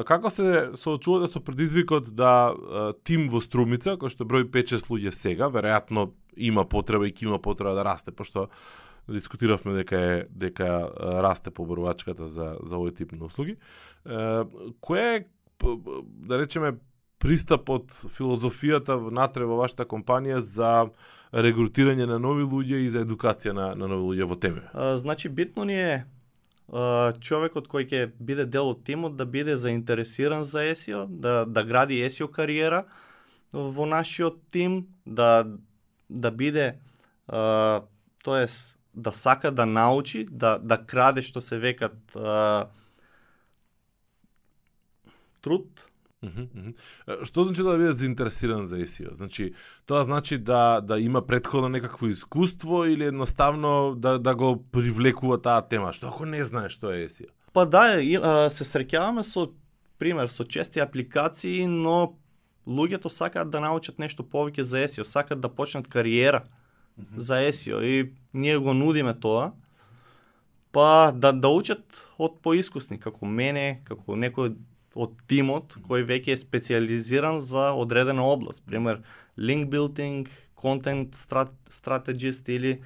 како 0.08 0.32
се 0.32 0.72
соочувате 0.74 1.30
со 1.32 1.40
предизвикот 1.44 2.10
да 2.16 2.56
тим 3.04 3.28
во 3.30 3.42
Струмица, 3.44 3.96
кој 4.00 4.12
што 4.12 4.26
број 4.26 4.48
5-6 4.50 4.90
луѓе 4.90 5.12
сега, 5.14 5.50
веројатно 5.52 6.10
има 6.36 6.64
потреба 6.64 7.06
и 7.06 7.14
ќе 7.14 7.30
има 7.30 7.38
потреба 7.38 7.76
да 7.76 7.84
расте, 7.84 8.10
пошто 8.10 8.48
дискутиравме 9.08 9.76
дека 9.76 9.96
е 9.96 10.24
дека 10.30 10.90
расте 11.22 11.50
поборувачката 11.54 12.28
за 12.28 12.56
за 12.62 12.76
овој 12.76 12.96
тип 12.96 13.12
на 13.12 13.28
услуги. 13.30 13.56
Е, 14.04 14.44
кој 14.82 15.02
е 15.14 15.26
да 15.60 16.38
речеме 16.38 16.76
пристапот, 17.18 17.90
филозофијата 18.12 18.98
внатре 19.00 19.46
во 19.48 19.56
вашата 19.62 19.86
компанија 19.88 20.38
за 20.44 20.90
регрутирање 21.32 22.06
на 22.06 22.18
нови 22.22 22.44
луѓе 22.44 22.84
и 22.84 22.90
за 22.92 23.02
едукација 23.06 23.54
на, 23.56 23.70
на 23.74 23.88
нови 23.88 24.04
луѓе 24.12 24.28
во 24.28 24.36
теме? 24.36 24.62
А, 24.72 24.96
значи 24.98 25.28
битно 25.28 25.64
ни 25.64 25.74
е 25.74 26.04
а, 26.72 27.12
човекот 27.20 27.68
кој 27.72 27.88
ќе 27.88 28.04
биде 28.18 28.46
дел 28.46 28.70
од 28.74 28.84
тимот 28.84 29.16
да 29.16 29.26
биде 29.26 29.56
заинтересиран 29.56 30.44
за 30.44 30.68
SEO, 30.76 31.06
да 31.08 31.44
да 31.46 31.64
гради 31.64 32.02
SEO 32.04 32.30
кариера 32.30 32.84
во 33.52 33.86
нашиот 33.86 34.40
тим, 34.50 34.86
да 35.06 35.46
да 36.08 36.30
биде 36.30 36.78
а, 37.28 37.82
тоест 38.24 38.76
да 38.94 39.12
сака 39.12 39.50
да 39.50 39.66
научи, 39.66 40.24
да 40.30 40.58
да 40.58 40.78
краде 40.78 41.22
што 41.22 41.40
се 41.40 41.58
векат 41.58 41.96
а, 42.16 42.68
труд, 45.46 45.86
Што 47.22 47.44
значи 47.44 47.62
да 47.62 47.76
биде 47.76 47.92
заинтересиран 47.92 48.64
за 48.66 48.80
SEO? 48.82 49.12
Значи, 49.14 49.52
тоа 49.86 50.02
значи 50.02 50.38
да 50.38 50.80
да 50.80 50.98
има 50.98 51.22
предходно 51.26 51.68
некакво 51.68 52.08
искуство 52.08 52.84
или 52.84 53.04
едноставно 53.04 53.94
да 53.94 54.18
да 54.18 54.34
го 54.34 54.64
привлекува 54.72 55.38
таа 55.38 55.62
тема? 55.62 55.92
Што 55.92 56.08
ако 56.08 56.26
не 56.26 56.42
знае 56.44 56.72
што 56.72 56.90
е 56.90 57.06
SEO? 57.06 57.30
Па 57.52 57.66
да, 57.66 58.00
се 58.50 58.64
среќаваме 58.64 59.22
со 59.22 59.52
пример 59.98 60.28
со 60.28 60.44
чести 60.44 60.80
апликации, 60.80 61.66
но 61.66 62.16
луѓето 62.66 63.08
сакаат 63.08 63.50
да 63.50 63.60
научат 63.60 63.98
нешто 63.98 64.24
повеќе 64.24 64.60
за 64.60 64.82
SEO, 64.88 65.04
сакаат 65.04 65.40
да 65.40 65.48
почнат 65.48 65.86
кариера 65.88 66.42
за 67.16 67.44
SEO 67.52 67.80
и 67.84 68.12
ние 68.32 68.58
го 68.58 68.74
нудиме 68.74 69.14
тоа. 69.14 69.52
Па 70.72 71.12
да 71.14 71.32
да 71.32 71.48
учат 71.48 72.08
од 72.18 72.40
поискусни 72.42 72.98
како 73.00 73.26
мене, 73.26 73.80
како 73.84 74.16
некој 74.16 74.56
од 74.96 75.12
тимот 75.28 75.76
кој 75.86 76.06
веќе 76.08 76.32
е 76.32 76.40
специализиран 76.40 77.42
за 77.44 77.70
одредена 77.76 78.24
област, 78.24 78.64
пример 78.66 79.02
link 79.36 79.68
building, 79.70 80.26
content 80.56 81.12
strat, 81.14 81.52
strategist 81.70 82.48
или 82.48 82.78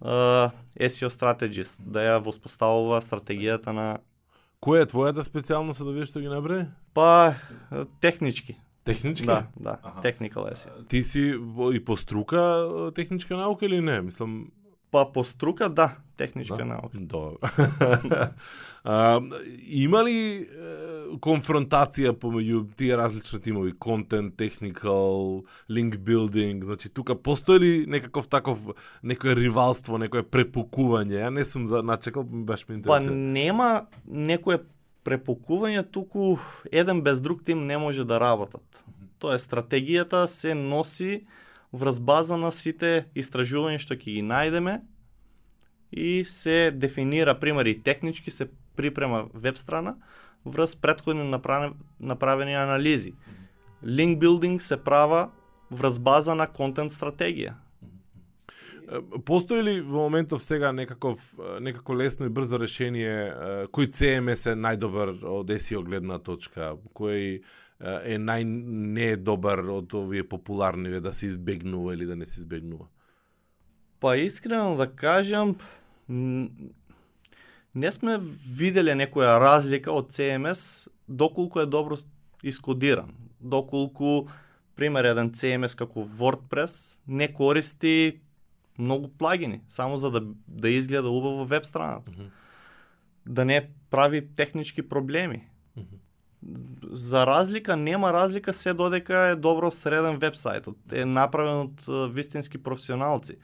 uh, 0.00 0.54
SEO 0.78 1.10
strategist, 1.10 1.82
да 1.82 2.06
ја 2.06 2.20
воспоставува 2.22 3.02
стратегијата 3.02 3.74
на 3.74 3.88
Која 4.58 4.82
е 4.82 4.88
твојата 4.90 5.22
специјалност 5.22 5.84
да 5.86 5.92
видиш 5.94 6.10
што 6.10 6.18
ги 6.18 6.30
набрави? 6.30 6.64
Па, 6.94 7.36
технички. 8.02 8.56
Технички? 8.84 9.26
Да, 9.26 9.46
да, 9.54 9.76
Аха. 9.82 10.00
technical 10.02 10.48
SEO. 10.50 10.88
Ти 10.88 11.02
си 11.04 11.34
и 11.74 11.84
по 11.84 11.96
струка 11.96 12.66
техничка 12.94 13.36
наука 13.36 13.66
или 13.66 13.80
не? 13.80 14.00
Мислам, 14.00 14.50
Па 14.90 15.12
по 15.12 15.24
струка, 15.24 15.68
да, 15.68 15.96
техничка 16.16 16.56
Да. 16.56 16.64
наука. 16.64 16.88
Добро. 16.94 17.36
а, 18.84 19.20
има 19.68 20.02
ли 20.04 20.14
е, 20.38 20.46
конфронтација 21.20 22.12
помеѓу 22.12 22.62
тие 22.76 22.96
различни 22.96 23.40
тимови, 23.40 23.72
контент, 23.72 24.36
техникал, 24.36 25.44
линк 25.70 25.98
билдинг, 25.98 26.64
значи 26.64 26.88
тука 26.88 27.14
постои 27.14 27.58
ли 27.58 27.86
некаков 27.86 28.28
таков 28.28 28.58
некое 29.02 29.36
ривалство, 29.36 29.98
некое 29.98 30.22
препукување? 30.22 31.20
Ја 31.20 31.30
не 31.30 31.44
сум 31.44 31.66
за 31.68 31.82
начекал, 31.82 32.24
баш 32.24 32.64
ми 32.68 32.82
Па 32.82 32.96
интересира. 32.98 33.14
нема 33.14 33.86
некое 34.06 34.60
препокување, 35.04 35.84
туку 35.90 36.38
еден 36.72 37.02
без 37.02 37.20
друг 37.20 37.44
тим 37.44 37.66
не 37.66 37.78
може 37.78 38.04
да 38.04 38.20
работат. 38.20 38.84
Тоа 39.18 39.38
стратегијата 39.38 40.26
се 40.26 40.54
носи 40.54 41.26
врз 41.72 42.00
база 42.00 42.36
на 42.36 42.52
сите 42.52 43.08
истражувања 43.14 43.82
што 43.82 43.94
ќе 43.94 44.18
ги 44.18 44.22
најдеме 44.24 44.80
и 45.92 46.24
се 46.24 46.70
дефинира, 46.70 47.34
пример, 47.34 47.66
и 47.66 47.82
технички 47.82 48.30
се 48.30 48.50
припрема 48.76 49.28
веб 49.34 49.56
страна 49.56 49.96
врз 50.44 50.76
предходно 50.76 51.24
направени, 51.24 51.74
направени 52.00 52.54
анализи. 52.54 53.14
Линк 53.86 54.18
билдинг 54.18 54.62
се 54.62 54.76
права 54.76 55.30
врз 55.70 55.98
база 55.98 56.34
на 56.34 56.46
контент 56.46 56.92
стратегија. 56.92 57.54
Постои 59.24 59.62
ли 59.62 59.80
во 59.84 60.06
моментов 60.08 60.42
сега 60.42 60.72
некаков 60.72 61.20
некако 61.60 61.94
лесно 61.94 62.26
и 62.26 62.32
брзо 62.32 62.56
решение 62.56 63.68
кој 63.68 63.90
CMS 63.92 64.46
е 64.48 64.54
најдобар 64.56 65.12
од 65.28 65.52
SEO 65.60 65.82
гледна 65.84 66.16
точка, 66.18 66.72
кој 66.96 67.42
е, 67.80 68.14
е 68.14 68.18
нај 68.18 68.44
не 68.44 69.16
добар 69.16 69.62
од 69.62 69.94
овие 69.94 70.24
популарни 70.28 71.00
да 71.00 71.12
се 71.12 71.26
избегнува 71.26 71.94
или 71.94 72.06
да 72.06 72.16
не 72.16 72.26
се 72.26 72.40
избегнува? 72.40 72.86
Па 74.00 74.16
искрено 74.16 74.76
да 74.76 74.86
кажам, 74.86 75.56
не 77.74 77.92
сме 77.92 78.18
виделе 78.46 78.94
некоја 78.94 79.38
разлика 79.42 79.92
од 79.92 80.12
CMS 80.14 80.88
доколку 81.08 81.60
е 81.60 81.66
добро 81.66 81.96
искодиран. 82.42 83.14
Доколку, 83.40 84.28
пример, 84.76 85.04
еден 85.04 85.30
CMS 85.30 85.74
како 85.74 86.06
WordPress 86.06 86.98
не 87.06 87.32
користи 87.32 88.20
многу 88.78 89.08
плагини, 89.08 89.60
само 89.68 89.96
за 89.96 90.10
да, 90.10 90.22
да 90.46 90.70
изгледа 90.70 91.08
убаво 91.08 91.46
веб 91.46 91.66
страната. 91.66 92.10
Мгм. 92.10 92.30
Да 93.26 93.44
не 93.44 93.70
прави 93.90 94.28
технички 94.34 94.88
проблеми. 94.88 95.48
Мгм. 95.76 95.96
За 96.92 97.26
разлика, 97.26 97.76
нема 97.76 98.12
разлика 98.12 98.52
се 98.52 98.74
додека 98.74 99.16
е 99.32 99.36
добро 99.36 99.70
среден 99.74 100.20
вебсајтот. 100.22 100.76
Е 100.92 101.04
направен 101.04 101.66
од 101.66 102.12
вистински 102.14 102.62
професионалци 102.62 103.38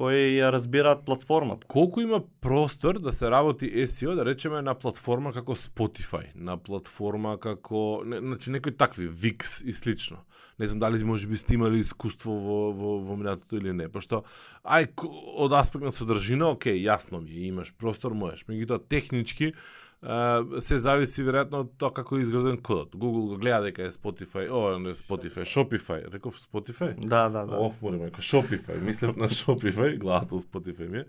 кои 0.00 0.38
ја 0.38 0.48
разбираат 0.48 1.02
платформата. 1.04 1.66
Колку 1.68 2.00
има 2.00 2.22
простор 2.40 2.98
да 2.98 3.12
се 3.12 3.28
работи 3.30 3.68
SEO, 3.84 4.14
да 4.16 4.24
речеме 4.24 4.62
на 4.62 4.72
платформа 4.74 5.32
како 5.32 5.52
Spotify, 5.52 6.30
на 6.34 6.56
платформа 6.56 7.36
како, 7.36 8.00
не, 8.06 8.18
значи 8.18 8.50
некои 8.50 8.72
такви 8.72 9.10
Wix 9.10 9.60
и 9.64 9.74
слично. 9.76 10.22
Не 10.58 10.66
знам 10.66 10.80
дали 10.80 11.04
може 11.04 11.26
би 11.26 11.36
сте 11.36 11.54
имали 11.54 11.80
искуство 11.84 12.32
во 12.32 12.72
во 12.72 12.96
во 13.04 13.16
минатото 13.16 13.60
или 13.60 13.72
не, 13.76 13.88
пошто 13.92 14.24
ај 14.64 14.88
од 15.36 15.52
аспект 15.52 15.84
на 15.84 15.92
содржина, 15.92 16.48
окей, 16.56 16.80
јасно 16.80 17.20
ми 17.20 17.36
е, 17.36 17.52
имаш 17.52 17.74
простор, 17.76 18.16
можеш. 18.16 18.46
Меѓутоа 18.48 18.80
технички 18.80 19.52
се 20.00 20.78
зависи 20.80 21.20
веројатно 21.20 21.60
од 21.60 21.74
тоа 21.76 21.92
како 21.92 22.16
е 22.16 22.22
изграден 22.24 22.56
кодот. 22.64 22.94
Google 22.96 23.26
го 23.28 23.36
гледа 23.36 23.68
дека 23.68 23.84
е 23.84 23.92
Spotify, 23.92 24.46
о, 24.48 24.78
не 24.78 24.94
Spotify, 24.96 25.44
Shopify, 25.44 26.00
реков 26.12 26.40
Spotify? 26.40 26.94
Да, 26.96 27.28
да, 27.28 27.44
да. 27.44 27.60
Оф, 27.60 27.82
моли 27.82 28.00
мајка, 28.00 28.24
Shopify. 28.24 28.80
Мислев 28.80 29.16
на 29.16 29.28
Shopify, 29.28 29.98
главата 29.98 30.34
од 30.34 30.42
Spotify 30.48 30.88
ми 30.88 30.98
е. 30.98 31.04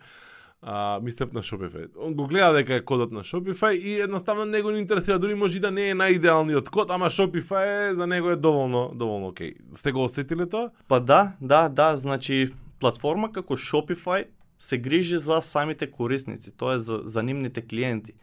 А, 0.61 0.99
мислев 0.99 1.31
на 1.33 1.41
Shopify. 1.41 1.87
Он 1.97 2.13
го 2.13 2.27
гледа 2.27 2.53
дека 2.53 2.75
е 2.75 2.83
кодот 2.85 3.11
на 3.11 3.23
Shopify 3.23 3.71
и 3.71 4.01
едноставно 4.01 4.45
него 4.45 4.71
не 4.71 4.79
интересира, 4.79 5.19
дури 5.19 5.35
може 5.35 5.59
да 5.59 5.71
не 5.71 5.89
е 5.89 5.95
најидеалниот 5.95 6.69
код, 6.69 6.91
ама 6.91 7.07
Shopify 7.09 7.91
е, 7.91 7.95
за 7.95 8.07
него 8.07 8.29
е 8.29 8.35
доволно, 8.35 8.91
доволно 8.95 9.27
окей. 9.27 9.55
Сте 9.73 9.91
го 9.91 10.03
осетиле 10.03 10.49
тоа? 10.49 10.69
Па 10.87 10.99
да, 10.99 11.33
да, 11.41 11.69
да, 11.69 11.95
значи 11.95 12.51
платформа 12.79 13.31
како 13.31 13.57
Shopify 13.57 14.25
се 14.59 14.77
грижи 14.77 15.17
за 15.17 15.41
самите 15.41 15.91
корисници, 15.91 16.51
тоа 16.57 16.75
е 16.75 16.79
за, 16.79 17.01
за 17.05 17.23
нивните 17.23 17.61
клиенти. 17.61 18.13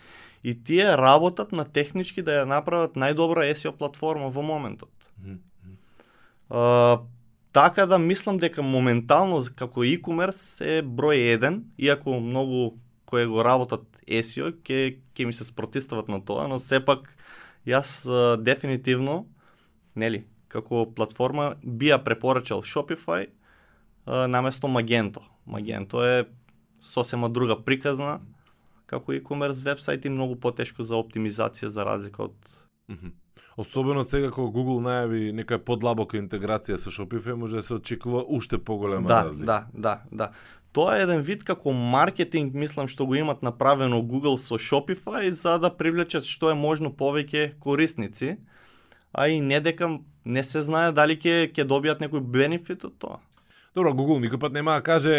И 0.45 0.65
тие 0.65 0.97
работат 0.97 1.53
на 1.53 1.65
технички 1.65 2.23
да 2.23 2.43
ја 2.43 2.49
направат 2.49 2.95
најдобра 2.95 3.49
SEO 3.55 3.73
платформа 3.77 4.31
во 4.31 4.43
моментот. 4.43 4.93
А, 6.51 7.01
така 7.53 7.87
да 7.87 7.99
мислам 7.99 8.39
дека 8.39 8.63
моментално 8.63 9.43
како 9.57 9.85
e-commerce 9.85 10.63
е 10.63 10.83
број 10.83 11.37
1, 11.39 11.63
иако 11.79 12.21
многу 12.21 12.79
кои 13.05 13.27
го 13.27 13.43
работат 13.45 13.85
SEO 14.07 14.53
ќе 14.63 14.99
ќе 15.15 15.27
ми 15.27 15.33
се 15.33 15.45
спротивстават 15.45 16.09
на 16.09 16.21
тоа, 16.25 16.47
но 16.49 16.59
сепак 16.59 17.11
јас 17.67 18.07
а, 18.07 18.37
дефинитивно 18.37 19.27
нели 19.97 20.25
како 20.49 20.87
платформа 20.87 21.57
би 21.63 21.91
ја 21.91 21.99
препорачал 22.05 22.63
Shopify 22.63 23.27
а, 24.07 24.27
наместо 24.27 24.69
Magento. 24.69 25.27
Magento 25.47 26.01
е 26.05 26.29
сосема 26.81 27.29
друга 27.29 27.57
приказна 27.65 28.21
како 28.89 29.15
e-commerce 29.15 29.63
вебсайт 29.63 30.05
и 30.05 30.13
многу 30.13 30.39
потешко 30.41 30.83
за 30.83 30.97
оптимизација 30.97 31.71
за 31.73 31.85
разлика 31.85 32.27
од 32.31 32.57
Мгм. 32.89 33.13
Особено 33.57 34.05
сега 34.05 34.31
кога 34.31 34.53
Google 34.55 34.81
најави 34.81 35.33
нека 35.35 35.59
подлабока 35.59 36.17
интеграција 36.17 36.79
со 36.79 36.93
Shopify, 36.95 37.35
може 37.35 37.59
да 37.59 37.63
се 37.63 37.75
очекува 37.75 38.23
уште 38.29 38.59
поголема 38.59 39.09
да, 39.09 39.25
разлика. 39.27 39.47
Да, 39.47 39.67
да, 39.75 40.01
да. 40.13 40.31
Тоа 40.73 40.95
е 40.97 41.03
еден 41.03 41.25
вид 41.27 41.43
како 41.45 41.73
маркетинг, 41.73 42.55
мислам 42.55 42.89
што 42.89 43.07
го 43.07 43.19
имат 43.19 43.43
направено 43.43 43.99
Google 43.99 44.39
со 44.39 44.61
Shopify 44.63 45.29
за 45.31 45.59
да 45.59 45.73
привлечат 45.75 46.25
што 46.25 46.53
е 46.53 46.55
можно 46.55 46.95
повеќе 46.95 47.59
корисници, 47.59 48.39
а 49.13 49.29
и 49.29 49.41
не 49.41 49.61
дека 49.61 49.99
не 50.25 50.45
се 50.45 50.63
знае 50.63 50.93
дали 50.93 51.19
ќе 51.19 51.51
ќе 51.51 51.67
добијат 51.67 51.99
некој 51.99 52.23
бенефит 52.23 52.85
од 52.85 52.95
тоа. 52.99 53.19
Добро, 53.77 53.93
Google 53.93 54.17
никој 54.25 54.41
пат 54.41 54.53
нема 54.57 54.79
да 54.79 54.83
каже 54.83 55.13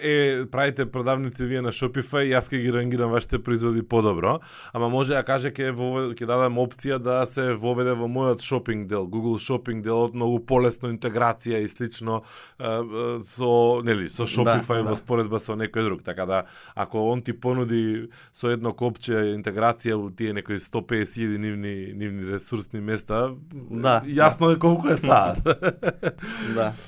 е, 0.00 0.44
правите 0.50 0.86
продавници 0.86 1.44
вие 1.44 1.60
на 1.60 1.68
Shopify, 1.70 2.24
јас 2.26 2.48
ќе 2.48 2.58
ги 2.58 2.70
рангирам 2.72 3.12
вашите 3.12 3.38
производи 3.38 3.82
подобро, 3.82 4.38
ама 4.72 4.88
може 4.88 5.12
да 5.12 5.22
каже 5.22 5.52
ќе 5.52 5.68
вове- 5.70 6.14
ќе 6.16 6.26
дадам 6.26 6.56
опција 6.58 6.96
да 6.98 7.26
се 7.26 7.52
воведе 7.54 7.92
во 7.92 8.08
мојот 8.08 8.40
шопинг 8.40 8.88
дел, 8.88 9.04
Google 9.06 9.36
шопинг 9.38 9.84
делот 9.84 10.14
многу 10.14 10.40
полесно 10.40 10.88
интеграција 10.88 11.60
и 11.60 11.68
слично 11.68 12.22
е, 12.58 12.64
е, 12.64 12.80
со 13.22 13.82
нели 13.84 14.08
со 14.08 14.24
Shopify 14.24 14.80
Да, 14.80 14.82
во 14.82 14.90
да. 14.90 14.96
споредба 14.96 15.38
со 15.38 15.52
некој 15.54 15.84
друг. 15.84 16.02
Така 16.02 16.26
да 16.26 16.42
ако 16.74 17.04
он 17.04 17.22
ти 17.22 17.32
понуди 17.32 18.08
со 18.32 18.48
едно 18.48 18.72
копче 18.72 19.36
интеграција 19.36 19.94
у 19.94 20.10
тие 20.10 20.32
некои 20.32 20.56
150.000 20.56 21.36
нивни 21.38 21.92
нивни 21.94 22.24
ресурсни 22.24 22.80
места, 22.80 23.28
Да, 23.52 24.00
јасно 24.02 24.56
е 24.56 24.58
колку 24.58 24.88
е 24.88 24.96
саат. 24.96 25.38
Да. 26.54 26.72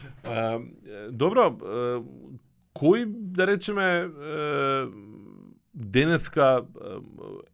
Добро, 1.11 1.49
кој 2.79 3.07
да 3.37 3.47
речеме 3.51 3.89
денеска 5.73 6.67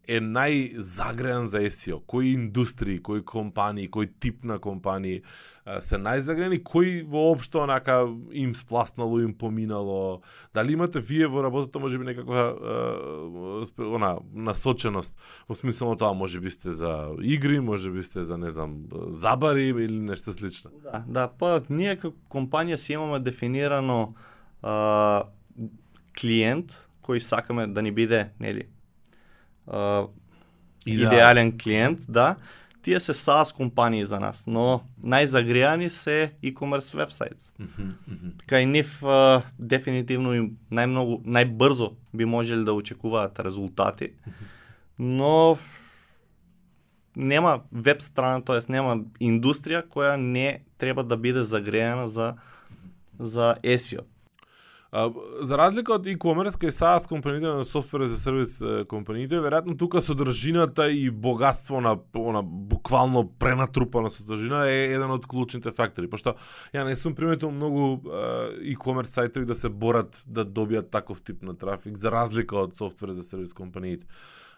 е, 0.07 0.19
најзагрејан 0.19 1.47
за 1.47 1.61
SEO? 1.71 2.01
Кои 2.07 2.33
индустрии, 2.35 2.99
кои 2.99 3.23
компании, 3.23 3.87
кој 3.87 4.09
тип 4.19 4.43
на 4.43 4.59
компании 4.59 5.21
се 5.63 5.99
најзагрејани? 6.01 6.59
Кои 6.63 6.99
воопшто 7.07 7.63
онака 7.63 8.01
им 8.35 8.55
спласнало, 8.55 9.21
им 9.23 9.33
поминало? 9.33 10.21
Дали 10.53 10.73
имате 10.73 10.99
вие 10.99 11.27
во 11.27 11.43
работата 11.43 11.79
можеби 11.79 12.05
некаква 12.05 12.43
е, 12.51 13.85
она 13.87 14.17
насоченост 14.33 15.15
во 15.47 15.55
смисло 15.55 15.95
тоа 15.95 16.13
можеби 16.13 16.51
сте 16.51 16.71
за 16.71 17.15
игри, 17.23 17.59
можеби 17.59 18.03
сте 18.03 18.23
за 18.23 18.37
не 18.37 18.49
знам 18.49 18.83
забари 19.15 19.71
или 19.71 19.99
нешто 19.99 20.33
слично? 20.33 20.71
Да, 20.83 21.03
да, 21.07 21.27
па 21.31 21.63
ние 21.69 21.95
како 21.95 22.17
компанија 22.27 22.75
си 22.75 22.99
имаме 22.99 23.23
дефинирано 23.23 24.13
а, 24.61 25.23
клиент 26.19 26.88
кој 27.09 27.19
сакаме 27.25 27.65
да 27.67 27.81
ни 27.81 27.91
биде, 27.91 28.29
нели, 28.39 28.67
а, 29.67 30.07
идеален 30.85 31.57
клиент, 31.57 32.05
да. 32.07 32.35
Тие 32.81 32.99
се 32.99 33.13
SaaS 33.13 33.55
компании 33.55 34.05
за 34.05 34.19
нас, 34.19 34.45
но 34.47 34.81
најзагреани 35.03 35.89
се 35.89 36.31
e-commerce 36.43 36.95
websites. 36.95 37.51
Мгм, 37.59 37.89
мгм. 38.07 38.29
Кај 38.47 38.65
нив 38.65 38.93
а, 39.03 39.41
дефинитивно 39.59 40.33
им 40.37 40.47
најмногу 40.71 41.19
најбрзо 41.25 41.91
би 42.13 42.25
можеле 42.25 42.63
да 42.63 42.73
очекуваат 42.73 43.39
резултати, 43.39 44.13
но 44.99 45.57
нема 47.15 47.61
веб 47.71 48.01
страна, 48.01 48.41
тоест 48.41 48.69
нема 48.69 49.03
индустрија 49.19 49.83
која 49.83 50.15
не 50.15 50.61
треба 50.77 51.03
да 51.03 51.17
биде 51.17 51.43
загреена 51.43 52.07
за 52.07 52.37
за 53.19 53.57
SEO. 53.63 54.07
А, 54.91 55.11
за 55.41 55.57
разлика 55.57 55.93
од 55.93 56.07
e-commerce, 56.09 56.57
кај 56.57 56.71
SaaS 56.73 57.05
компаниите 57.09 57.45
на 57.45 57.65
софтвер 57.65 58.07
за 58.09 58.17
сервис 58.17 58.55
компаниите, 58.89 59.37
веројатно 59.37 59.77
тука 59.77 60.01
содржината 60.01 60.87
и 60.89 61.11
богатство 61.13 61.81
на 61.81 61.93
она 62.17 62.41
буквално 62.41 63.27
пренатрупана 63.39 64.09
содржина 64.09 64.65
е 64.65 64.87
еден 64.95 65.13
од 65.13 65.27
клучните 65.29 65.71
фактори, 65.71 66.09
пошто 66.09 66.33
ја 66.73 66.87
не 66.89 66.95
сум 66.97 67.13
приметил 67.13 67.53
многу 67.53 68.01
e-commerce 68.65 69.13
сајтови 69.13 69.45
да 69.45 69.55
се 69.55 69.69
борат 69.69 70.23
да 70.25 70.45
добијат 70.45 70.89
таков 70.89 71.21
тип 71.21 71.43
на 71.45 71.53
трафик 71.53 71.97
за 71.97 72.09
разлика 72.11 72.57
од 72.57 72.73
софтвер 72.73 73.13
за 73.13 73.23
сервис 73.23 73.53
компаниите. 73.53 74.07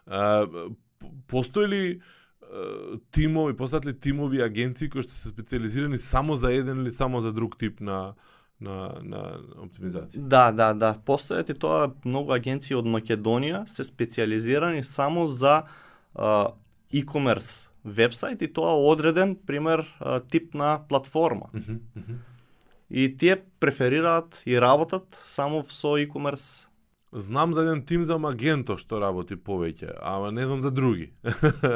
А, 0.07 0.47
постои 1.27 1.67
ли 1.67 1.83
тимови, 3.11 3.53
постојат 3.55 3.85
ли 3.85 3.93
тимови 3.99 4.41
агенции 4.43 4.89
кои 4.89 5.03
што 5.03 5.15
се 5.15 5.31
специализирани 5.31 5.97
само 5.97 6.35
за 6.35 6.51
еден 6.53 6.81
или 6.81 6.91
само 6.91 7.21
за 7.21 7.31
друг 7.31 7.57
тип 7.59 7.79
на 7.79 8.13
на 8.61 8.77
на 9.01 9.21
оптимизација? 9.65 10.21
Да, 10.21 10.51
да, 10.51 10.73
да. 10.73 10.93
Постојат 11.05 11.49
и 11.49 11.57
тоа 11.57 11.91
многу 12.05 12.31
агенции 12.33 12.75
од 12.77 12.85
Македонија 12.85 13.65
се 13.67 13.83
специализирани 13.83 14.83
само 14.83 15.27
за 15.27 15.63
e-commerce 16.93 17.69
вебсайт 17.85 18.41
и 18.41 18.47
тоа 18.53 18.77
одреден, 18.77 19.35
пример, 19.35 19.85
тип 20.29 20.53
на 20.53 20.79
платформа. 20.89 21.49
Мгм, 21.53 21.79
мгм. 21.95 22.19
И 22.89 23.17
тие 23.17 23.41
преферираат 23.59 24.43
и 24.45 24.61
работат 24.61 25.23
само 25.25 25.63
со 25.69 25.97
e-commerce. 25.97 26.67
Знам 27.13 27.53
за 27.53 27.61
еден 27.61 27.85
тим 27.85 28.03
за 28.03 28.17
Магенто 28.17 28.77
што 28.77 28.99
работи 28.99 29.35
повеќе, 29.35 29.97
ама 30.01 30.31
не 30.31 30.45
знам 30.47 30.61
за 30.61 30.71
други. 30.71 31.11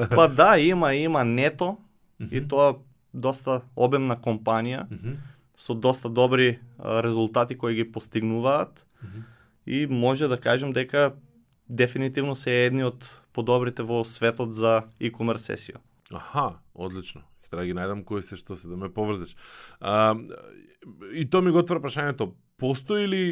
Па 0.09 0.27
да, 0.39 0.59
има, 0.59 0.93
има 0.93 1.23
Нето 1.23 1.77
и 2.19 2.39
Мгм. 2.39 2.47
тоа 2.47 2.75
доста 3.13 3.61
обемна 3.75 4.15
компанија 4.15 4.85
Мгм, 4.91 5.17
со 5.57 5.73
доста 5.73 6.09
добри 6.09 6.59
резултати 6.79 7.57
кои 7.57 7.75
ги 7.75 7.91
постигнуваат. 7.91 8.85
и 9.67 9.87
може 9.87 10.27
да 10.27 10.37
кажем 10.37 10.73
дека 10.73 11.13
дефинитивно 11.69 12.35
се 12.35 12.65
едни 12.65 12.83
од 12.85 13.21
подобрите 13.33 13.83
во 13.83 14.03
светот 14.05 14.53
за 14.53 14.85
e-commerce 15.01 15.49
сесио. 15.49 15.81
Аха, 16.13 16.59
одлично. 16.75 17.21
Треба 17.49 17.63
да 17.63 17.67
ги 17.67 17.73
најдам 17.73 18.03
кои 18.05 18.21
се 18.21 18.37
што 18.37 18.55
се 18.55 18.69
да 18.69 18.77
ме 18.77 18.93
поврзеш. 18.93 19.35
А, 19.81 20.15
и 21.13 21.25
то 21.29 21.41
ми 21.41 21.51
го 21.51 21.63
отвора 21.65 21.81
прашањето, 21.81 22.33
постои 22.57 23.07
ли 23.07 23.23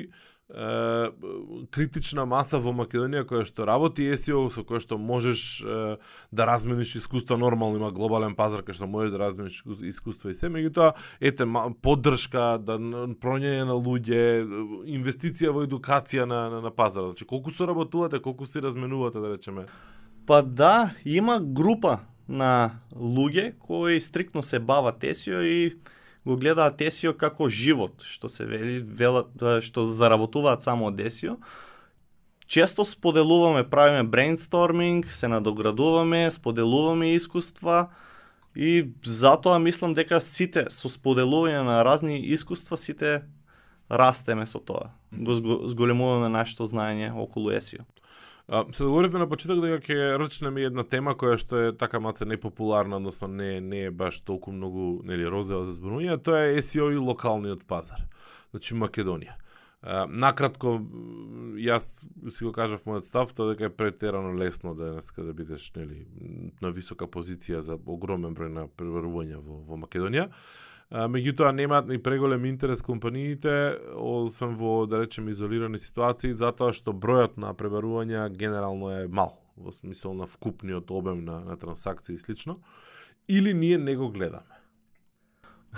критична 1.71 2.25
маса 2.27 2.59
во 2.61 2.73
Македонија 2.75 3.23
која 3.25 3.45
што 3.47 3.65
работи 3.65 4.05
SEO 4.13 4.51
со 4.53 4.61
која 4.67 4.83
што 4.83 4.97
можеш 4.99 5.63
е, 5.63 5.97
да 6.31 6.45
размениш 6.45 6.95
искуства 6.99 7.37
нормално 7.37 7.79
има 7.79 7.91
глобален 7.95 8.35
пазар 8.35 8.61
кај 8.61 8.75
што 8.75 8.87
можеш 8.87 9.15
да 9.15 9.23
размениш 9.23 9.63
искуства 9.81 10.29
и 10.29 10.35
се. 10.37 10.51
Меѓутоа 10.51 10.93
ете 11.21 11.47
поддршка 11.81 12.59
да 12.59 12.77
проњење 12.77 13.63
на 13.65 13.79
луѓе 13.79 14.21
инвестиција 14.85 15.55
во 15.55 15.63
едукација 15.65 16.27
на 16.27 16.49
на, 16.49 16.61
на 16.61 16.71
пазара. 16.71 17.07
Значи 17.07 17.25
колку 17.25 17.51
соработувате 17.51 18.19
колку 18.19 18.45
се 18.45 18.61
разменувате 18.61 19.19
да 19.19 19.33
речеме? 19.33 19.65
Па 20.27 20.41
да, 20.43 20.93
има 21.05 21.39
група 21.41 21.99
на 22.27 22.79
луѓе 22.95 23.57
кои 23.57 23.99
стриктно 24.01 24.43
се 24.43 24.59
бават 24.59 25.01
SEO 25.01 25.41
и 25.41 25.77
го 26.25 26.37
гледаат 26.37 26.81
Есио 26.81 27.13
како 27.13 27.49
живот, 27.49 28.03
што 28.07 28.29
се 28.31 28.45
вели, 28.47 28.79
велат, 28.79 29.31
што 29.61 29.83
заработуваат 29.83 30.63
само 30.63 30.87
од 30.91 30.99
Есио. 30.99 31.37
Често 32.47 32.85
споделуваме, 32.85 33.63
правиме 33.63 34.03
брейнсторминг, 34.03 35.11
се 35.11 35.27
надоградуваме, 35.27 36.31
споделуваме 36.31 37.13
искуства 37.15 37.89
и 38.55 38.91
затоа 39.03 39.59
мислам 39.59 39.93
дека 39.93 40.21
сите 40.21 40.67
со 40.69 40.91
споделување 40.91 41.63
на 41.65 41.81
разни 41.83 42.19
искуства 42.19 42.77
сите 42.77 43.23
растеме 43.89 44.45
со 44.45 44.59
тоа. 44.59 44.93
Го 45.11 45.35
зголемуваме 45.67 46.29
нашето 46.29 46.67
знаење 46.69 47.11
околу 47.15 47.51
Есио. 47.51 47.83
А, 48.47 48.65
се 48.71 48.83
договоривме 48.83 49.19
на 49.19 49.27
почеток 49.31 49.61
дека 49.63 49.79
ќе 49.79 50.17
рачнеме 50.19 50.65
една 50.67 50.83
тема 50.83 51.13
која 51.15 51.37
што 51.39 51.61
е 51.63 51.75
така 51.79 52.01
маце 52.03 52.25
непопуларна, 52.27 52.99
односно 52.99 53.29
не 53.31 53.61
не 53.61 53.85
е 53.87 53.91
баш 53.91 54.19
толку 54.19 54.51
многу 54.51 54.99
нели 55.07 55.23
розева 55.23 55.63
за 55.69 55.77
зборување, 55.77 56.17
тоа 56.19 56.41
е 56.49 56.59
SEO 56.59 56.91
и 56.91 56.99
локалниот 56.99 57.63
пазар. 57.63 58.03
Значи 58.51 58.75
Македонија. 58.75 59.37
А, 59.83 60.03
накратко, 60.07 60.75
јас 61.55 62.03
си 62.03 62.43
го 62.43 62.51
кажав 62.51 62.83
мојот 62.83 63.07
став, 63.07 63.31
тоа 63.31 63.53
дека 63.53 63.71
е 63.71 63.75
претерано 63.75 64.35
лесно 64.35 64.75
да 64.75 64.91
денеска 64.91 65.23
да 65.23 65.33
бидеш 65.33 65.71
нели 65.75 66.03
на 66.61 66.71
висока 66.75 67.07
позиција 67.07 67.63
за 67.63 67.79
огромен 67.85 68.35
број 68.35 68.51
на 68.51 68.67
пребарувања 68.67 69.39
во, 69.39 69.63
во 69.67 69.79
Македонија 69.79 70.27
меѓутоа 70.91 71.51
немаат 71.51 71.87
ни 71.87 71.97
преголем 71.97 72.45
интерес 72.45 72.81
компаниите, 72.81 73.77
освен 73.95 74.55
во, 74.55 74.85
да 74.85 74.99
речем, 75.03 75.29
изолирани 75.29 75.79
ситуации, 75.79 76.33
затоа 76.33 76.73
што 76.73 76.93
бројот 76.93 77.37
на 77.37 77.53
пребарувања 77.57 78.29
генерално 78.29 78.91
е 78.91 79.07
мал, 79.07 79.39
во 79.57 79.71
смисол 79.71 80.13
на 80.13 80.27
вкупниот 80.27 80.91
обем 80.91 81.25
на, 81.25 81.39
на 81.39 81.57
трансакции 81.57 82.15
и 82.15 82.21
слично, 82.21 82.59
или 83.27 83.53
ние 83.53 83.77
не 83.77 83.95
го 83.95 84.09
гледаме? 84.09 84.61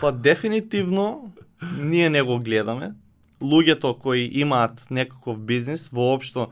Па 0.01 0.11
дефинитивно 0.11 1.31
ние 1.79 2.09
не 2.09 2.21
го 2.21 2.39
гледаме. 2.39 2.93
Луѓето 3.41 3.97
кои 3.97 4.29
имаат 4.33 4.87
некаков 4.91 5.39
бизнис 5.39 5.89
воопшто 5.89 6.49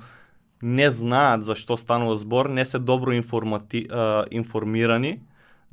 не 0.61 0.89
знаат 0.91 1.43
за 1.43 1.55
што 1.59 1.75
станува 1.77 2.15
збор, 2.15 2.47
не 2.47 2.65
се 2.65 2.79
добро 2.79 3.11
информати, 3.11 3.87
а, 3.91 4.25
информирани 4.31 5.19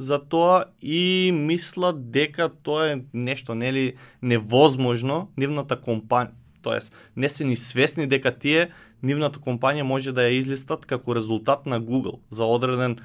за 0.00 0.18
тоа 0.18 0.64
и 0.82 1.30
мислат 1.34 2.10
дека 2.10 2.48
тоа 2.48 2.90
е 2.92 3.00
нешто 3.12 3.54
нели 3.54 3.94
невозможно 4.22 5.28
нивната 5.36 5.76
компанија 5.76 6.36
тоест 6.62 6.92
не 7.16 7.28
се 7.28 7.44
ни 7.44 7.56
свесни 7.56 8.06
дека 8.06 8.32
тие 8.32 8.70
нивната 9.02 9.40
компанија 9.40 9.84
може 9.84 10.12
да 10.12 10.26
ја 10.28 10.40
излистат 10.40 10.86
како 10.86 11.14
резултат 11.16 11.66
на 11.66 11.80
Google 11.80 12.20
за 12.30 12.44
одреден 12.44 12.98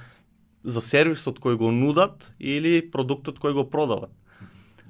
за 0.63 0.81
сервисот 0.81 1.39
кој 1.39 1.59
го 1.59 1.71
нудат 1.71 2.31
или 2.39 2.81
продуктот 2.81 3.39
кој 3.39 3.53
го 3.53 3.69
продават. 3.69 4.11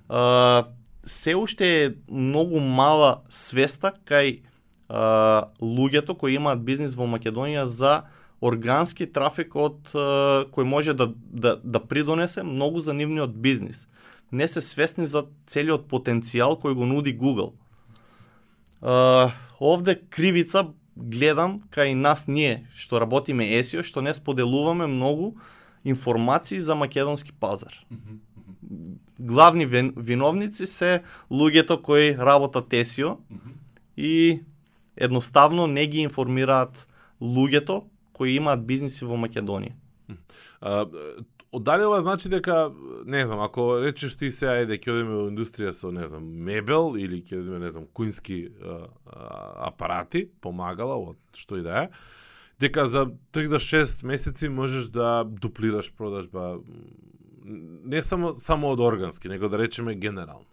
А, 0.10 0.72
се 1.06 1.36
уште 1.36 1.86
е 1.86 1.94
многу 2.10 2.60
мала 2.60 3.22
свеста 3.30 3.94
кај 4.06 4.41
а, 4.89 5.52
луѓето 5.62 6.18
кои 6.18 6.38
имаат 6.39 6.63
бизнис 6.63 6.96
во 6.96 7.10
Македонија 7.10 7.65
за 7.65 8.06
органски 8.41 9.08
трафик 9.08 9.56
од 9.56 9.91
кој 10.52 10.63
може 10.63 10.93
да, 10.93 11.12
да, 11.32 11.56
да 11.63 11.80
придонесе 11.80 12.43
многу 12.43 12.80
за 12.80 12.93
нивниот 12.93 13.36
бизнис. 13.41 13.88
Не 14.32 14.48
се 14.48 14.62
свесни 14.62 15.06
за 15.06 15.26
целиот 15.48 15.88
потенцијал 15.89 16.60
кој 16.60 16.74
го 16.74 16.86
нуди 16.86 17.15
Google. 17.15 17.54
Uh, 18.82 19.32
овде 19.60 19.95
кривица 20.10 20.67
гледам 20.95 21.62
кај 21.71 21.93
нас 21.95 22.28
ние 22.28 22.67
што 22.76 23.00
работиме 23.00 23.48
SEO, 23.60 23.84
што 23.84 24.02
не 24.02 24.13
споделуваме 24.13 24.88
многу 24.88 25.36
информации 25.84 26.60
за 26.60 26.76
македонски 26.76 27.32
пазар. 27.32 27.74
Главни 29.19 29.65
виновници 29.65 30.67
се 30.67 31.04
луѓето 31.32 31.82
кои 31.82 32.17
работат 32.17 32.69
SEO 32.69 33.17
и 33.98 34.41
едноставно 34.98 35.67
не 35.67 35.88
ги 35.88 36.00
информираат 36.00 36.88
луѓето 37.21 37.84
кои 38.15 38.38
имаат 38.39 38.63
бизниси 38.65 39.06
во 39.06 39.19
Македонија. 39.19 39.75
А, 40.62 40.86
ова 41.51 42.01
значи 42.01 42.30
дека, 42.30 42.71
не 43.06 43.25
знам, 43.25 43.43
ако 43.43 43.82
речеш 43.84 44.15
ти 44.15 44.32
се 44.32 44.47
ајде 44.47 44.80
ќе 44.80 44.91
одиме 44.95 45.15
во 45.15 45.28
индустрија 45.30 45.75
со, 45.75 45.91
не 45.91 46.08
знам, 46.08 46.23
мебел 46.23 46.95
или 46.99 47.21
ќе 47.21 47.41
одиме, 47.43 47.60
не 47.60 47.71
знам, 47.71 47.88
куински 47.93 48.47
а, 48.47 48.88
а, 49.06 49.30
апарати, 49.71 50.28
помагала, 50.41 50.95
од 50.95 51.19
што 51.36 51.60
и 51.60 51.65
да 51.65 51.86
е, 51.86 51.89
дека 52.60 52.88
за 52.88 53.08
3 53.36 53.49
до 53.51 53.60
6 53.60 54.04
месеци 54.08 54.49
можеш 54.49 54.89
да 54.95 55.23
дуплираш 55.28 55.91
продажба 55.97 56.60
не 57.86 58.04
само 58.04 58.36
само 58.36 58.71
од 58.73 58.80
органски, 58.80 59.30
него 59.30 59.49
да 59.49 59.60
речеме 59.60 59.95
генерално. 59.95 60.49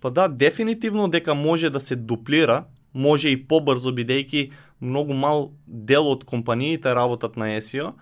Па 0.00 0.10
да, 0.10 0.28
дефинитивно 0.28 1.08
дека 1.08 1.34
може 1.34 1.70
да 1.70 1.80
се 1.80 1.96
дуплира, 1.96 2.64
може 2.94 3.30
и 3.30 3.38
побрзо 3.48 3.90
бидејќи 3.94 4.50
многу 4.82 5.14
мал 5.14 5.52
дел 5.66 6.10
од 6.10 6.26
компаниите 6.28 6.94
работат 6.94 7.38
на 7.38 7.54
SEO, 7.62 7.94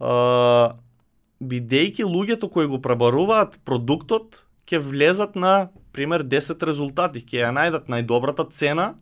а, 0.00 0.74
бидејќи 1.42 2.08
луѓето 2.08 2.48
кои 2.50 2.66
го 2.70 2.80
пребаруваат 2.82 3.60
продуктот 3.68 4.42
ќе 4.66 4.80
влезат 4.80 5.36
на 5.36 5.70
пример 5.92 6.24
10 6.24 6.62
резултати, 6.64 7.20
ќе 7.20 7.44
ја 7.44 7.50
најдат 7.52 7.90
најдобрата 7.92 8.48
цена 8.50 8.94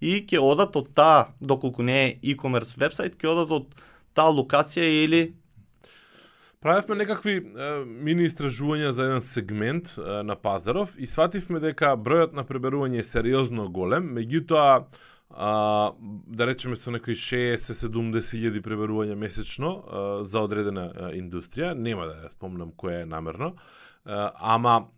и 0.00 0.22
ќе 0.24 0.40
одат 0.40 0.76
од 0.76 0.92
таа, 0.96 1.32
доколку 1.40 1.84
не 1.84 1.98
е 2.04 2.12
e-commerce 2.32 2.78
вебсайт, 2.78 3.18
ќе 3.20 3.34
одат 3.34 3.52
од 3.60 3.82
таа 4.16 4.32
локација 4.32 4.88
или 5.04 5.34
Правевме 6.66 6.96
некакви 6.96 7.34
е, 7.36 7.66
мини 7.84 8.24
истражувања 8.26 8.88
за 8.90 9.04
еден 9.06 9.20
сегмент 9.22 9.92
е, 9.98 10.22
на 10.26 10.34
пазаров 10.34 10.96
и 10.98 11.06
свативме 11.06 11.60
дека 11.62 11.92
бројот 12.00 12.32
на 12.34 12.42
преберување 12.48 13.02
е 13.02 13.06
сериозно 13.06 13.68
голем, 13.70 14.08
меѓутоа 14.16 14.86
а, 15.30 15.92
да 16.26 16.46
речеме 16.46 16.76
со 16.76 16.90
некои 16.94 17.16
60-70 17.18 18.36
илјади 18.38 18.62
пребарувања 18.64 19.16
месечно 19.18 19.72
а, 19.72 20.04
за 20.24 20.42
одредена 20.46 20.86
а, 20.88 21.10
индустрија, 21.18 21.74
нема 21.74 22.06
да 22.06 22.14
ја 22.24 22.32
спомнам 22.32 22.72
која 22.72 23.02
е 23.02 23.10
намерно, 23.10 23.54
а, 24.04 24.32
ама 24.54 24.88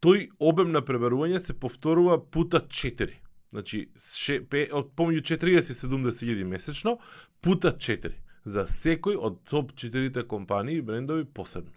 тој 0.00 0.28
обем 0.38 0.72
на 0.72 0.82
пребарување 0.84 1.38
се 1.42 1.54
повторува 1.58 2.18
пута 2.18 2.60
4. 2.60 3.10
Значи, 3.50 3.88
ше, 3.96 4.42
пе, 4.44 4.66
од 4.72 4.92
помеѓу 4.96 5.24
40-70 5.36 6.24
илјади 6.24 6.44
месечно, 6.44 6.98
пута 7.40 7.72
4 7.72 8.12
за 8.48 8.64
секој 8.68 9.16
од 9.16 9.42
топ 9.48 9.72
4 9.72 10.24
компании 10.28 10.78
и 10.78 10.82
брендови 10.84 11.24
посебно. 11.24 11.72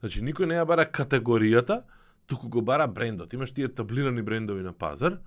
Значи, 0.00 0.22
никој 0.24 0.48
не 0.48 0.56
ја 0.56 0.66
бара 0.68 0.86
категоријата, 0.88 1.82
туку 2.30 2.48
го 2.48 2.62
бара 2.62 2.86
брендот. 2.88 3.32
Имаш 3.34 3.52
тие 3.52 3.68
таблирани 3.68 4.22
брендови 4.22 4.62
на 4.62 4.72
пазар 4.72 5.18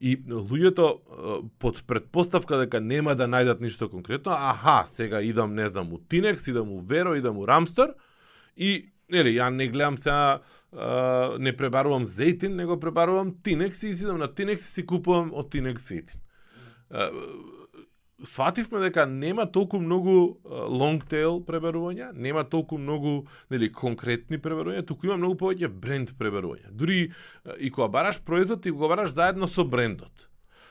и 0.00 0.16
луѓето 0.18 0.86
под 1.60 1.84
предпоставка 1.86 2.58
дека 2.58 2.80
нема 2.80 3.14
да 3.14 3.28
најдат 3.28 3.60
ништо 3.60 3.90
конкретно, 3.92 4.32
аха, 4.32 4.82
сега 4.88 5.20
идам, 5.22 5.54
не 5.54 5.68
знам, 5.68 5.92
у 5.92 5.98
Тинекс, 5.98 6.48
идам 6.48 6.72
у 6.72 6.78
Веро, 6.80 7.14
идам 7.14 7.38
у 7.38 7.46
Рамстор 7.46 7.94
и 8.56 8.90
нели, 9.12 9.36
ја 9.36 9.50
не 9.52 9.68
гледам 9.68 9.98
сега 9.98 10.40
не 11.38 11.52
пребарувам 11.52 12.06
зејтин, 12.06 12.56
него 12.56 12.80
пребарувам 12.80 13.34
Тинекс 13.42 13.82
и 13.82 13.94
идам 13.94 14.18
на 14.18 14.28
Тинекс 14.34 14.68
и 14.68 14.72
си 14.80 14.86
купувам 14.86 15.32
од 15.34 15.50
Тинекс 15.52 15.90
зејтин 15.90 16.18
свативме 18.24 18.80
дека 18.80 19.06
нема 19.06 19.46
толку 19.46 19.80
многу 19.80 20.40
long 20.44 21.02
tail 21.10 21.40
преберувања, 21.46 22.12
нема 22.14 22.44
толку 22.44 22.78
многу 22.78 23.26
нели 23.50 23.70
конкретни 23.72 24.38
пребарувања, 24.38 24.86
туку 24.86 25.08
има 25.08 25.16
многу 25.20 25.38
повеќе 25.44 25.68
бренд 25.68 26.14
преберувања. 26.18 26.72
Дури 26.72 27.12
и 27.58 27.70
кога 27.70 27.88
бараш 27.88 28.20
производ, 28.24 28.66
и 28.66 28.70
го 28.70 28.88
бараш 28.88 29.10
заедно 29.16 29.48
со 29.48 29.64
брендот. 29.64 30.26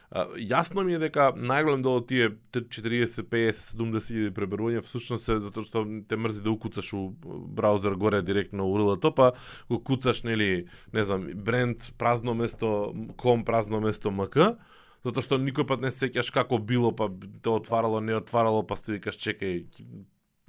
Јасно 0.09 0.81
ми 0.81 0.95
е 0.97 0.99
дека 1.03 1.27
најголем 1.37 1.83
дел 1.85 1.99
од 1.99 2.07
тие 2.09 2.31
40, 2.57 3.27
50, 3.29 3.59
70 3.77 4.09
илјади 4.15 4.33
преберувања 4.33 4.81
всушност 4.81 5.29
е 5.29 5.37
затоа 5.43 5.67
што 5.67 5.83
те 6.09 6.17
мрзи 6.17 6.41
да 6.41 6.49
укуцаш 6.49 6.89
у 6.97 7.13
браузер 7.21 7.93
горе 7.93 8.23
директно 8.25 8.65
у 8.65 8.73
URL-то, 8.73 9.11
па 9.13 9.33
го 9.69 9.77
куцаш 9.77 10.23
нели, 10.25 10.65
не 10.93 11.05
знам, 11.05 11.29
бренд 11.35 11.93
празно 11.97 12.33
место 12.33 12.93
ком 13.17 13.45
празно 13.45 13.81
место 13.81 14.09
МК, 14.09 14.57
затоа 15.05 15.23
што 15.25 15.39
никој 15.41 15.67
пат 15.67 15.83
не 15.83 15.91
се 15.91 16.07
сеќаш 16.07 16.31
како 16.35 16.59
било, 16.59 16.91
па 16.95 17.09
те 17.09 17.49
отварало, 17.49 18.01
не 18.01 18.15
отварало, 18.15 18.63
па 18.67 18.77
си 18.77 18.97
викаш 18.97 19.19
чекај, 19.19 19.63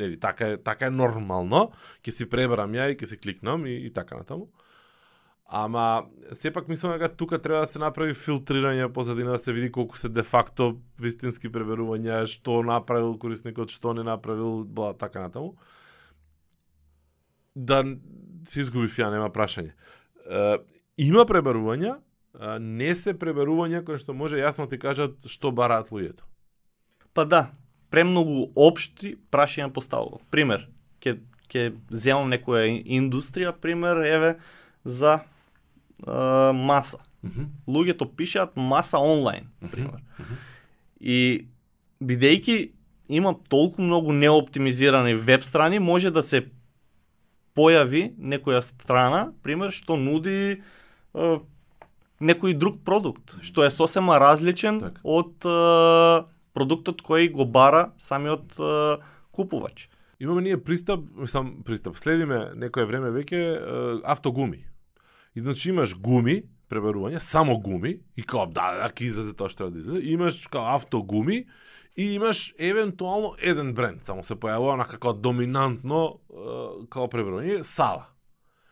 нели, 0.01 0.19
така 0.21 0.55
е, 0.55 0.57
така 0.57 0.89
е 0.89 0.95
нормално, 0.95 1.71
ќе 2.05 2.17
си 2.17 2.29
пребрам 2.31 2.73
ја 2.75 2.91
и 2.91 2.99
ќе 2.99 3.13
се 3.13 3.21
кликнам 3.21 3.67
и, 3.67 3.77
и 3.87 3.93
така 3.95 4.21
натаму. 4.21 4.51
Ама, 5.53 6.07
сепак 6.33 6.69
мислам 6.69 6.93
дека 6.93 7.09
тука 7.17 7.39
треба 7.43 7.61
да 7.61 7.67
се 7.67 7.81
направи 7.83 8.15
филтрирање 8.15 8.87
позадина 8.95 9.33
да 9.35 9.39
се 9.39 9.53
види 9.53 9.73
колку 9.73 9.99
се 9.99 10.09
де 10.09 10.23
факто 10.23 10.77
вистински 11.03 11.51
пребарувања, 11.51 12.23
што 12.31 12.61
направил 12.63 13.17
корисникот, 13.19 13.75
што 13.75 13.91
не 13.99 14.05
направил, 14.07 14.63
бла, 14.63 14.93
така 14.95 15.27
натаму. 15.27 15.57
Да 17.57 17.83
се 18.47 18.63
изгубив 18.63 18.95
ја, 18.95 19.11
нема 19.11 19.27
прашање. 19.35 19.75
Е, 20.31 20.59
има 21.03 21.27
пребарувања, 21.27 21.99
не 22.61 22.95
се 22.95 23.15
пребарувања 23.19 23.83
кои 23.85 23.99
што 23.99 24.15
може 24.15 24.39
јасно 24.39 24.69
ти 24.71 24.79
кажат 24.79 25.27
што 25.27 25.51
бараат 25.51 25.91
луѓето. 25.91 26.23
Па 27.15 27.25
да, 27.27 27.51
премногу 27.91 28.53
општи 28.55 29.17
прашања 29.31 29.73
поставува. 29.75 30.23
Пример, 30.31 30.69
ќе 31.03 31.19
ќе 31.51 31.73
земам 31.91 32.31
некоја 32.31 32.69
индустрија, 32.87 33.53
пример, 33.59 33.99
еве, 34.07 34.37
за 34.85 35.21
а, 36.07 36.53
маса. 36.53 36.99
Mm 37.23 37.31
-hmm. 37.31 37.47
Луѓето 37.67 38.15
пишаат 38.17 38.57
маса 38.57 38.99
онлайн, 38.99 39.49
пример. 39.71 40.01
Mm 40.19 40.25
-hmm. 40.25 40.37
И 41.01 41.47
бидејќи 42.01 42.71
има 43.09 43.35
толку 43.49 43.83
многу 43.83 44.13
неоптимизирани 44.13 45.15
веб 45.15 45.43
страни, 45.43 45.79
може 45.79 46.11
да 46.11 46.23
се 46.23 46.47
појави 47.57 48.13
некоја 48.19 48.61
страна, 48.61 49.33
пример, 49.43 49.71
што 49.71 49.97
нуди 49.97 50.63
а, 51.15 51.41
некој 52.21 52.55
друг 52.55 52.83
продукт, 52.85 53.39
што 53.43 53.65
е 53.65 53.71
сосема 53.73 54.21
различен 54.21 54.81
Так. 54.81 55.01
од 55.05 55.47
а, 55.49 56.27
продуктот 56.53 57.03
кој 57.03 57.33
го 57.33 57.45
бара 57.45 57.93
самиот 57.99 58.61
а, 58.61 58.99
купувач. 59.33 59.89
Имаме 60.21 60.43
ние 60.43 60.61
пристап, 60.61 61.01
сам 61.27 61.63
пристап, 61.65 61.97
следиме 61.97 62.53
некое 62.55 62.85
време 62.85 63.09
веќе 63.09 63.41
е, 63.41 63.61
автогуми. 64.05 64.67
И 65.33 65.41
значи 65.41 65.71
имаш 65.73 65.95
гуми, 65.97 66.43
пребарување, 66.69 67.23
само 67.25 67.57
гуми, 67.57 67.97
и 68.17 68.23
као, 68.23 68.45
да, 68.45 68.75
да, 68.77 68.91
ќе 68.93 69.07
излезе 69.09 69.33
тоа 69.33 69.49
што 69.49 69.71
да 69.73 69.81
излезе. 69.81 70.03
Имаш 70.13 70.43
као 70.53 70.77
автогуми, 70.77 71.47
и 71.97 72.15
имаш 72.21 72.53
евентуално 72.59 73.33
еден 73.41 73.73
бренд, 73.75 74.05
само 74.05 74.21
се 74.25 74.37
појавува 74.37 74.77
онака 74.77 75.01
као 75.01 75.17
доминантно 75.17 76.21
е, 76.29 76.85
као 76.93 77.09
пребарување, 77.09 77.63
Сава. 77.65 78.10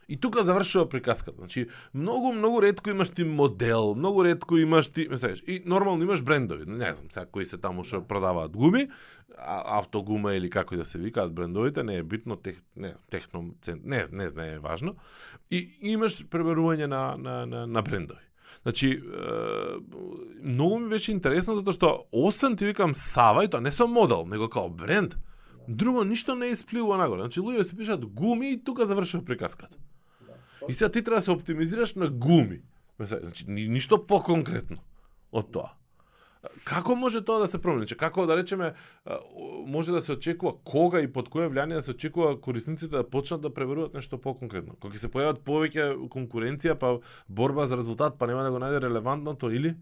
И 0.08 0.16
тука 0.16 0.44
завршува 0.44 0.88
приказката. 0.88 1.36
Значи, 1.38 1.66
многу, 1.94 2.32
многу 2.32 2.62
ретко 2.62 2.90
имаш 2.90 3.10
ти 3.10 3.24
модел, 3.24 3.94
многу 3.94 4.24
ретко 4.24 4.56
имаш 4.56 4.88
ти, 4.88 5.04
ме 5.08 5.20
сеќаш, 5.20 5.44
и 5.44 5.62
нормално 5.66 6.02
имаш 6.02 6.22
брендови. 6.22 6.64
Не 6.66 6.94
знам 6.94 7.10
сега 7.10 7.26
кои 7.26 7.46
се 7.46 7.58
таму 7.60 7.84
што 7.84 8.00
продаваат 8.00 8.56
гуми, 8.56 8.88
автогума 9.36 10.32
или 10.34 10.50
како 10.50 10.76
да 10.76 10.84
се 10.88 10.98
викаат 10.98 11.34
брендовите, 11.34 11.82
не 11.82 11.98
е 12.00 12.02
битно, 12.02 12.36
тех, 12.36 12.56
не, 12.76 12.94
техно, 13.10 13.52
не, 13.84 14.06
не, 14.12 14.28
знае, 14.28 14.54
е 14.54 14.58
важно. 14.58 14.96
И 15.50 15.76
имаш 15.92 16.24
пребарување 16.24 16.88
на, 16.88 17.16
на, 17.16 17.46
на, 17.46 17.66
на 17.66 17.82
брендови. 17.82 18.24
Значи, 18.62 18.90
е, 18.90 19.00
многу 20.42 20.78
ми 20.78 20.88
беше 20.88 21.12
интересно 21.12 21.54
затоа 21.54 21.76
што 21.76 21.92
освен 22.12 22.56
ти 22.56 22.64
викам 22.64 22.94
Сава 22.94 23.44
и 23.44 23.48
тоа 23.48 23.60
не 23.60 23.72
со 23.72 23.86
модел, 23.86 24.26
него 24.26 24.48
као 24.48 24.68
бренд, 24.68 25.16
друго 25.68 26.04
ништо 26.04 26.34
не 26.34 26.50
испливува 26.56 26.96
нагоре. 26.96 27.28
Значи 27.28 27.40
луѓе 27.40 27.62
се 27.62 27.76
пишат 27.76 28.04
гуми 28.04 28.52
и 28.52 28.64
тука 28.64 28.86
завршува 28.86 29.24
приказката. 29.24 29.76
И 30.68 30.74
сега 30.74 30.90
ти 30.90 31.02
треба 31.02 31.20
да 31.20 31.22
се 31.22 31.30
оптимизираш 31.30 31.94
на 31.94 32.10
гуми. 32.10 32.60
Значи, 32.98 33.44
ни, 33.48 33.68
ништо 33.68 34.06
по-конкретно 34.06 34.76
од 35.32 35.52
тоа. 35.52 35.74
Како 36.64 36.94
може 36.96 37.20
тоа 37.26 37.42
да 37.42 37.46
се 37.50 37.60
промени? 37.62 37.86
Че 37.86 37.96
како 37.98 38.26
да 38.26 38.36
речеме 38.36 38.72
може 39.66 39.92
да 39.92 40.00
се 40.00 40.12
очекува 40.12 40.54
кога 40.64 41.02
и 41.02 41.12
под 41.12 41.28
кое 41.28 41.48
влијание 41.50 41.78
да 41.78 41.82
се 41.82 41.90
очекува 41.90 42.40
корисниците 42.40 42.96
да 42.96 43.04
почнат 43.10 43.42
да 43.42 43.54
пребаруваат 43.54 43.94
нешто 43.94 44.18
по-конкретно? 44.18 44.74
Кога 44.80 44.94
ќе 44.94 45.06
се 45.06 45.12
појават 45.12 45.42
повеќе 45.46 46.08
конкуренција, 46.10 46.78
па 46.78 46.98
борба 47.28 47.66
за 47.66 47.78
резултат, 47.78 48.18
па 48.18 48.26
нема 48.26 48.42
да 48.42 48.50
го 48.50 48.58
најде 48.62 48.82
релевантното 48.86 49.50
или 49.50 49.76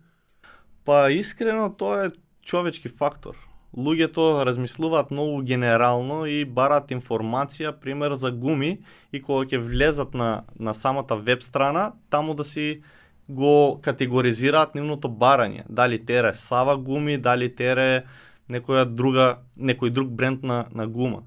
Па 0.86 1.10
искрено 1.10 1.66
тоа 1.74 2.06
е 2.06 2.10
човечки 2.46 2.88
фактор. 2.88 3.34
Луѓето 3.76 4.44
размислуваат 4.48 5.10
многу 5.10 5.42
генерално 5.44 6.24
и 6.24 6.44
бараат 6.44 6.94
информација, 6.96 7.74
пример 7.76 8.14
за 8.16 8.30
гуми 8.32 8.78
и 9.12 9.20
кога 9.20 9.44
ќе 9.44 9.60
влезат 9.60 10.14
на 10.14 10.44
на 10.58 10.74
самата 10.74 11.16
веб 11.16 11.42
страна, 11.42 11.92
таму 12.10 12.34
да 12.34 12.44
си 12.44 12.80
го 13.28 13.80
категоризираат 13.82 14.74
нивното 14.74 15.08
барање. 15.08 15.64
Дали 15.68 15.98
тере 15.98 16.34
Сава 16.34 16.76
гуми, 16.76 17.18
дали 17.18 17.54
тере 17.54 18.06
некоја 18.48 18.84
друга 18.84 19.42
некој 19.58 19.90
друг 19.90 20.08
бренд 20.08 20.42
на 20.42 20.66
на 20.72 20.86
гума. 20.86 21.22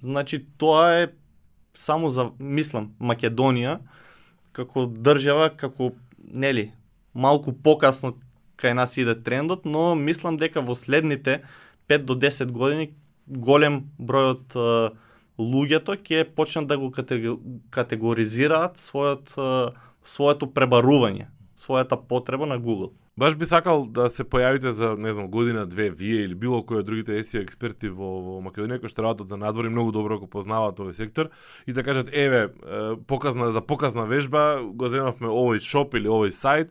Значи 0.00 0.44
тоа 0.58 1.00
е 1.00 1.08
само 1.74 2.10
за 2.10 2.30
мислам 2.38 2.92
Македонија 3.00 3.78
како 4.52 4.86
држава, 4.86 5.50
како 5.56 5.92
нели 6.18 6.72
малку 7.14 7.52
покасно 7.52 8.14
кај 8.60 8.74
нас 8.76 8.96
иде 8.98 9.14
трендот, 9.14 9.64
но 9.64 9.94
мислам 9.94 10.36
дека 10.36 10.60
во 10.60 10.74
следните 10.74 11.40
5 11.90 12.06
до 12.08 12.14
10 12.14 12.54
години 12.54 12.90
голем 13.26 13.82
број 13.98 14.32
од 14.34 14.56
луѓето 15.40 15.96
ќе 16.04 16.24
почнат 16.36 16.68
да 16.70 16.78
го 16.78 16.90
категоризираат 17.74 18.78
својот 18.78 19.34
своето 20.04 20.48
пребарување, 20.54 21.28
својата 21.60 22.00
потреба 22.00 22.46
на 22.48 22.58
Google. 22.60 22.90
Баш 23.20 23.34
би 23.36 23.44
сакал 23.44 23.82
да 23.84 24.06
се 24.08 24.24
појавите 24.24 24.70
за, 24.72 24.94
не 24.96 25.12
знам, 25.12 25.26
година, 25.28 25.66
две, 25.66 25.90
вие 25.90 26.22
или 26.24 26.34
било 26.34 26.62
кој 26.64 26.80
од 26.80 26.86
другите 26.88 27.18
SEO 27.20 27.42
експерти 27.42 27.90
во, 27.92 28.08
во 28.24 28.36
Македонија 28.40 28.80
кои 28.80 28.88
што 28.88 29.02
работат 29.04 29.28
за 29.28 29.36
надвор 29.36 29.66
и 29.68 29.72
многу 29.72 29.92
добро 29.92 30.16
го 30.22 30.28
познаваат 30.30 30.80
овој 30.80 30.96
сектор 30.96 31.28
и 31.68 31.74
да 31.76 31.84
кажат 31.84 32.08
еве 32.16 32.48
показна 33.10 33.50
за 33.52 33.60
показна 33.60 34.06
вежба 34.08 34.62
го 34.64 34.88
земавме 34.88 35.28
овој 35.28 35.60
шоп 35.60 35.98
или 36.00 36.08
овој 36.08 36.32
сајт, 36.32 36.70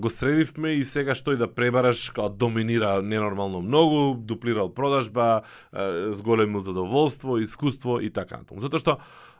го 0.00 0.10
средивме 0.10 0.74
и 0.80 0.82
сега 0.82 1.14
што 1.14 1.36
и 1.36 1.38
да 1.38 1.46
пребараш 1.46 2.10
као 2.10 2.32
доминира 2.32 2.98
ненормално 3.02 3.62
многу, 3.62 4.18
дуплирал 4.18 4.74
продажба, 4.74 5.44
зголемил 6.10 6.60
задоволство, 6.60 7.38
искуство 7.38 8.00
и 8.00 8.10
така 8.10 8.42
натаму. 8.42 8.58
Затоа 8.64 8.82
што 8.82 8.98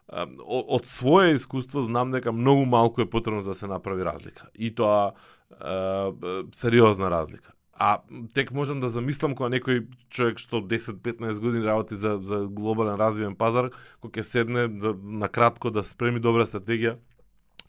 од 0.08 0.84
своје 0.84 1.34
искуство 1.34 1.82
знам 1.82 2.10
дека 2.12 2.32
многу 2.32 2.64
малку 2.68 3.00
е 3.00 3.10
потребно 3.10 3.40
за 3.40 3.50
да 3.50 3.54
се 3.54 3.66
направи 3.66 4.04
разлика. 4.04 4.48
И 4.54 4.74
тоа 4.74 5.12
е, 5.50 6.12
сериозна 6.52 7.10
разлика. 7.10 7.52
А 7.72 8.02
тек 8.34 8.52
можам 8.52 8.80
да 8.80 8.88
замислам 8.88 9.34
кога 9.34 9.48
некој 9.50 9.86
човек 10.08 10.38
што 10.38 10.60
10-15 10.62 11.40
години 11.40 11.64
работи 11.66 11.96
за, 11.96 12.18
за 12.22 12.44
глобален 12.46 13.00
развивен 13.00 13.34
пазар, 13.34 13.72
кој 14.04 14.20
ќе 14.20 14.22
седне 14.22 14.68
да, 14.68 14.94
на 14.94 15.28
кратко 15.28 15.70
да 15.74 15.82
спреми 15.82 16.20
добра 16.20 16.46
стратегија, 16.46 16.98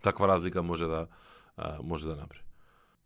таква 0.04 0.28
разлика 0.28 0.62
може 0.62 0.86
да 0.86 1.08
може 1.84 2.08
да 2.08 2.16
направи. 2.20 2.44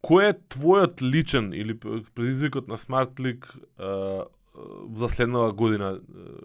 Кој 0.04 0.30
е 0.32 0.38
твојот 0.50 1.02
личен 1.04 1.54
или 1.54 1.76
предизвикот 1.78 2.68
на 2.68 2.78
SmartLink 2.80 3.46
за 4.96 5.10
следнава 5.10 5.54
година 5.54 6.00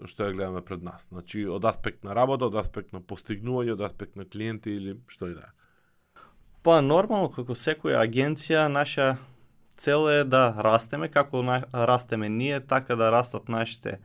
што 0.05 0.27
ја 0.27 0.33
гледаме 0.33 0.61
пред 0.65 0.83
нас? 0.83 1.07
Значи 1.11 1.45
од 1.47 1.65
аспект 1.65 2.03
на 2.03 2.15
работа, 2.15 2.47
од 2.49 2.55
аспект 2.59 2.93
на 2.93 3.01
постигнување, 3.01 3.75
од 3.75 3.81
аспект 3.81 4.15
на 4.15 4.25
клиенти 4.25 4.75
или 4.75 4.97
што 5.07 5.29
и 5.31 5.35
да 5.35 5.49
е. 5.49 5.53
Па 6.63 6.81
нормално 6.81 7.29
како 7.29 7.53
секоја 7.53 8.01
агенција 8.01 8.67
наша 8.71 9.17
цел 9.77 10.07
е 10.09 10.23
да 10.23 10.55
растеме, 10.65 11.09
како 11.11 11.43
на, 11.43 11.63
растеме 11.73 12.29
ние, 12.29 12.59
така 12.59 12.95
да 12.95 13.11
растат 13.11 13.49
нашите 13.49 13.99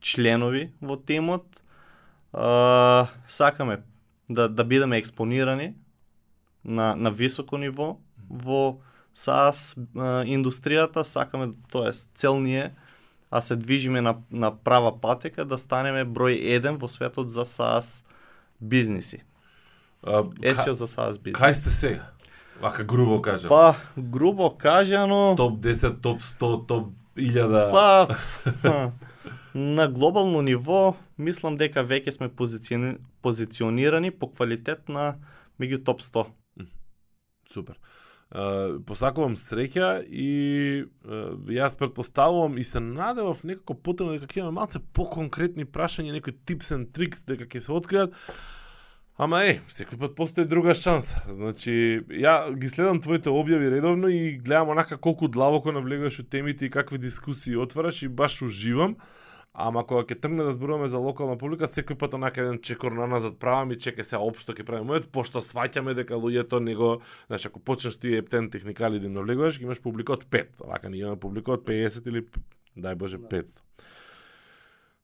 членови 0.00 0.72
во 0.80 0.96
тимот. 0.96 1.46
А, 2.32 3.06
сакаме 3.28 3.82
да 4.28 4.48
да 4.48 4.64
бидеме 4.64 4.98
експонирани 4.98 5.74
на 6.64 6.96
на 6.96 7.10
високо 7.10 7.58
ниво 7.58 7.98
во 8.30 8.80
SaaS 9.14 9.76
индустријата, 10.24 11.02
сакаме, 11.02 11.52
тоест 11.70 12.10
цел 12.14 12.40
ни 12.40 12.56
е 12.56 12.72
а 13.32 13.40
се 13.40 13.56
движиме 13.56 14.00
на, 14.00 14.16
на 14.30 14.50
права 14.56 15.00
патека 15.00 15.44
да 15.48 15.56
станеме 15.58 16.04
број 16.04 16.36
1 16.60 16.76
во 16.76 16.88
светот 16.88 17.32
за 17.32 17.48
SaaS 17.48 18.04
бизниси. 18.60 19.22
SEO 20.04 20.76
за 20.76 20.84
SaaS 20.84 21.16
бизнис. 21.16 21.40
кај 21.40 21.52
сте 21.56 21.70
сега? 21.70 22.12
Вака 22.60 22.84
грубо 22.84 23.22
кажам. 23.22 23.48
Па, 23.48 23.76
грубо 23.96 24.50
кажано, 24.52 25.34
топ 25.36 25.64
10, 25.64 26.02
топ 26.02 26.20
100, 26.20 26.66
топ 26.68 26.92
1000. 27.16 27.70
па, 27.72 28.16
на 29.54 29.88
глобално 29.88 30.42
ниво, 30.42 30.94
мислам 31.18 31.56
дека 31.56 31.80
веќе 31.80 32.10
сме 32.10 32.28
позициони, 32.28 32.96
позиционирани 33.22 34.10
по 34.10 34.28
квалитет 34.28 34.92
на 34.92 35.16
меѓу 35.56 35.84
топ 35.84 36.04
100. 36.04 36.26
Супер 37.48 37.80
посакувам 38.88 39.34
среќа 39.36 40.06
и 40.08 40.84
јас 41.52 41.76
предпоставувам 41.76 42.56
и 42.58 42.64
се 42.64 42.80
надевав 42.80 43.42
некако 43.44 43.74
потrebno 43.74 44.16
дека 44.16 44.30
ќе 44.30 44.40
имаме 44.40 44.56
малце 44.56 44.80
поконкретни 44.96 45.66
прашања, 45.68 46.14
некои 46.16 46.32
tips 46.48 46.72
and 46.72 46.92
tricks 46.96 47.26
дека 47.28 47.44
ќе 47.44 47.60
се 47.60 47.72
откријат. 47.76 48.16
Ама 49.20 49.42
е, 49.44 49.58
секој 49.68 50.00
пат 50.00 50.14
постои 50.16 50.48
друга 50.48 50.72
шанса. 50.74 51.20
Значи, 51.28 52.00
ја 52.08 52.54
ги 52.56 52.70
следам 52.72 53.02
твоите 53.04 53.28
објави 53.28 53.68
редовно 53.74 54.08
и 54.08 54.38
гледам 54.40 54.72
онака 54.72 54.96
колку 54.96 55.28
длабоко 55.28 55.72
навлегуваш 55.72 56.18
у 56.20 56.24
темите 56.24 56.66
и 56.66 56.70
какви 56.70 56.98
дискусии 56.98 57.56
отвараш 57.56 58.02
и 58.02 58.08
баш 58.08 58.40
уживам. 58.42 58.96
Ама 59.52 59.82
кога 59.84 60.06
ќе 60.08 60.16
тргне 60.16 60.46
да 60.46 60.52
зборуваме 60.56 60.86
за 60.88 60.96
локална 60.96 61.36
публика, 61.36 61.68
секој 61.68 61.98
пат 62.00 62.14
онака 62.16 62.40
еден 62.40 62.56
чекор 62.64 62.94
на 62.96 63.04
назад 63.06 63.36
правам 63.38 63.74
и 63.74 63.76
чеке 63.76 64.04
се 64.04 64.16
општо 64.16 64.54
ќе 64.56 64.64
правиме 64.64 64.88
мојот, 64.88 65.10
пошто 65.12 65.42
сваќаме 65.44 65.92
дека 65.98 66.16
луѓето 66.16 66.60
него, 66.64 67.02
значи 67.26 67.50
ако 67.50 67.60
почнеш 67.60 67.98
ти 68.00 68.14
ептен 68.16 68.48
техникали 68.50 69.00
да 69.00 69.06
им 69.06 69.12
навлегуваш, 69.12 69.60
имаш 69.60 69.82
публика 69.84 70.16
од 70.16 70.24
5. 70.24 70.64
Вака 70.64 70.88
ние 70.88 71.04
имаме 71.04 71.20
публика 71.20 71.52
од 71.52 71.66
50 71.68 72.08
или 72.08 72.24
дај 72.80 72.96
Боже 72.96 73.20
500. 73.20 73.60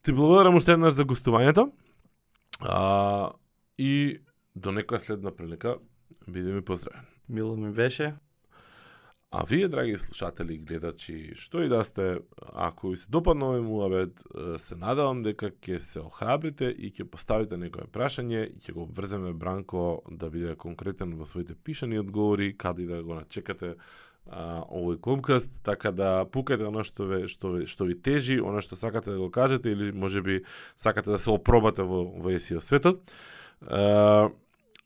Ти 0.02 0.12
благодарам 0.12 0.56
уште 0.56 0.72
еднаш 0.72 0.96
за 0.96 1.04
гостувањето. 1.04 1.68
А, 2.64 3.36
и 3.76 4.24
до 4.56 4.72
некоја 4.72 5.04
следна 5.04 5.28
прилика, 5.28 5.76
биде 6.26 6.56
ми 6.56 6.64
поздравен. 6.64 7.04
Мило 7.28 7.56
ми 7.56 7.68
беше. 7.72 8.14
А 9.30 9.44
вие, 9.44 9.68
драги 9.68 9.98
слушатели 9.98 10.54
и 10.54 10.58
гледачи, 10.58 11.34
што 11.36 11.60
и 11.60 11.68
да 11.68 11.82
сте, 11.84 12.22
ако 12.40 12.94
ви 12.94 12.96
се 12.96 13.10
допадна 13.12 13.50
овој 13.50 13.60
муавет, 13.60 14.22
се 14.56 14.76
надевам 14.80 15.20
дека 15.20 15.50
ќе 15.52 15.76
се 15.84 16.00
охрабрите 16.00 16.70
и 16.72 16.88
ќе 16.88 17.04
поставите 17.04 17.58
некое 17.60 17.84
прашање 17.92 18.46
и 18.46 18.56
ќе 18.56 18.72
го 18.72 18.86
обврземе 18.86 19.34
Бранко 19.36 20.00
да 20.08 20.30
биде 20.32 20.56
конкретен 20.56 21.12
во 21.20 21.28
своите 21.28 21.52
пишани 21.52 22.00
одговори, 22.00 22.54
каде 22.56 22.88
да 22.88 23.02
го 23.04 23.20
начекате 23.20 23.74
а, 24.24 24.64
овој 24.64 24.96
комкаст, 24.96 25.52
така 25.62 25.92
да 25.92 26.24
пукате 26.24 26.64
оно 26.64 26.80
што 26.80 27.04
ве, 27.12 27.20
што, 27.28 27.52
ве, 27.52 27.66
што 27.68 27.84
ви 27.84 28.00
тежи, 28.00 28.40
оно 28.40 28.64
што 28.64 28.80
сакате 28.80 29.12
да 29.12 29.20
го 29.20 29.28
кажете 29.28 29.76
или 29.76 29.92
можеби 29.92 30.40
сакате 30.72 31.12
да 31.12 31.18
се 31.20 31.36
опробате 31.36 31.84
во, 31.84 32.06
во 32.16 32.32
есио 32.32 32.64
светот. 32.64 33.04
А, 33.60 34.32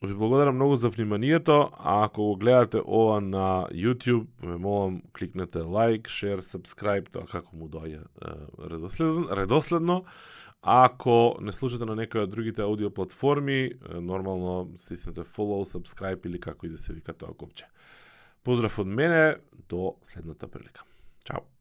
Ви 0.06 0.14
благодарам 0.14 0.54
многу 0.54 0.74
за 0.76 0.88
вниманието, 0.88 1.70
а 1.78 2.04
ако 2.04 2.22
го 2.22 2.36
гледате 2.36 2.80
ова 2.86 3.20
на 3.20 3.66
YouTube, 3.72 4.26
ме 4.42 4.56
молам 4.56 5.02
кликнете 5.18 5.58
лайк, 5.58 6.08
шер, 6.08 6.42
subscribe, 6.42 7.10
тоа 7.12 7.26
како 7.26 7.56
му 7.56 7.68
доаѓа 7.68 8.02
редоследно, 8.70 9.28
редоследно. 9.30 10.04
Ако 10.62 11.36
не 11.40 11.52
слушате 11.52 11.86
на 11.86 11.94
некоја 11.94 12.26
од 12.26 12.34
другите 12.34 12.62
аудио 12.62 12.90
платформи, 12.90 13.72
нормално 13.94 14.74
стиснете 14.78 15.22
follow, 15.22 15.62
subscribe 15.66 16.26
или 16.26 16.40
како 16.40 16.66
и 16.66 16.74
да 16.74 16.78
се 16.78 16.92
вика 16.92 17.14
тоа 17.14 17.34
копче. 17.34 17.70
Поздрав 18.42 18.78
од 18.78 18.86
мене, 18.86 19.36
до 19.68 19.94
следната 20.02 20.48
прилика. 20.48 20.82
Чао! 21.24 21.51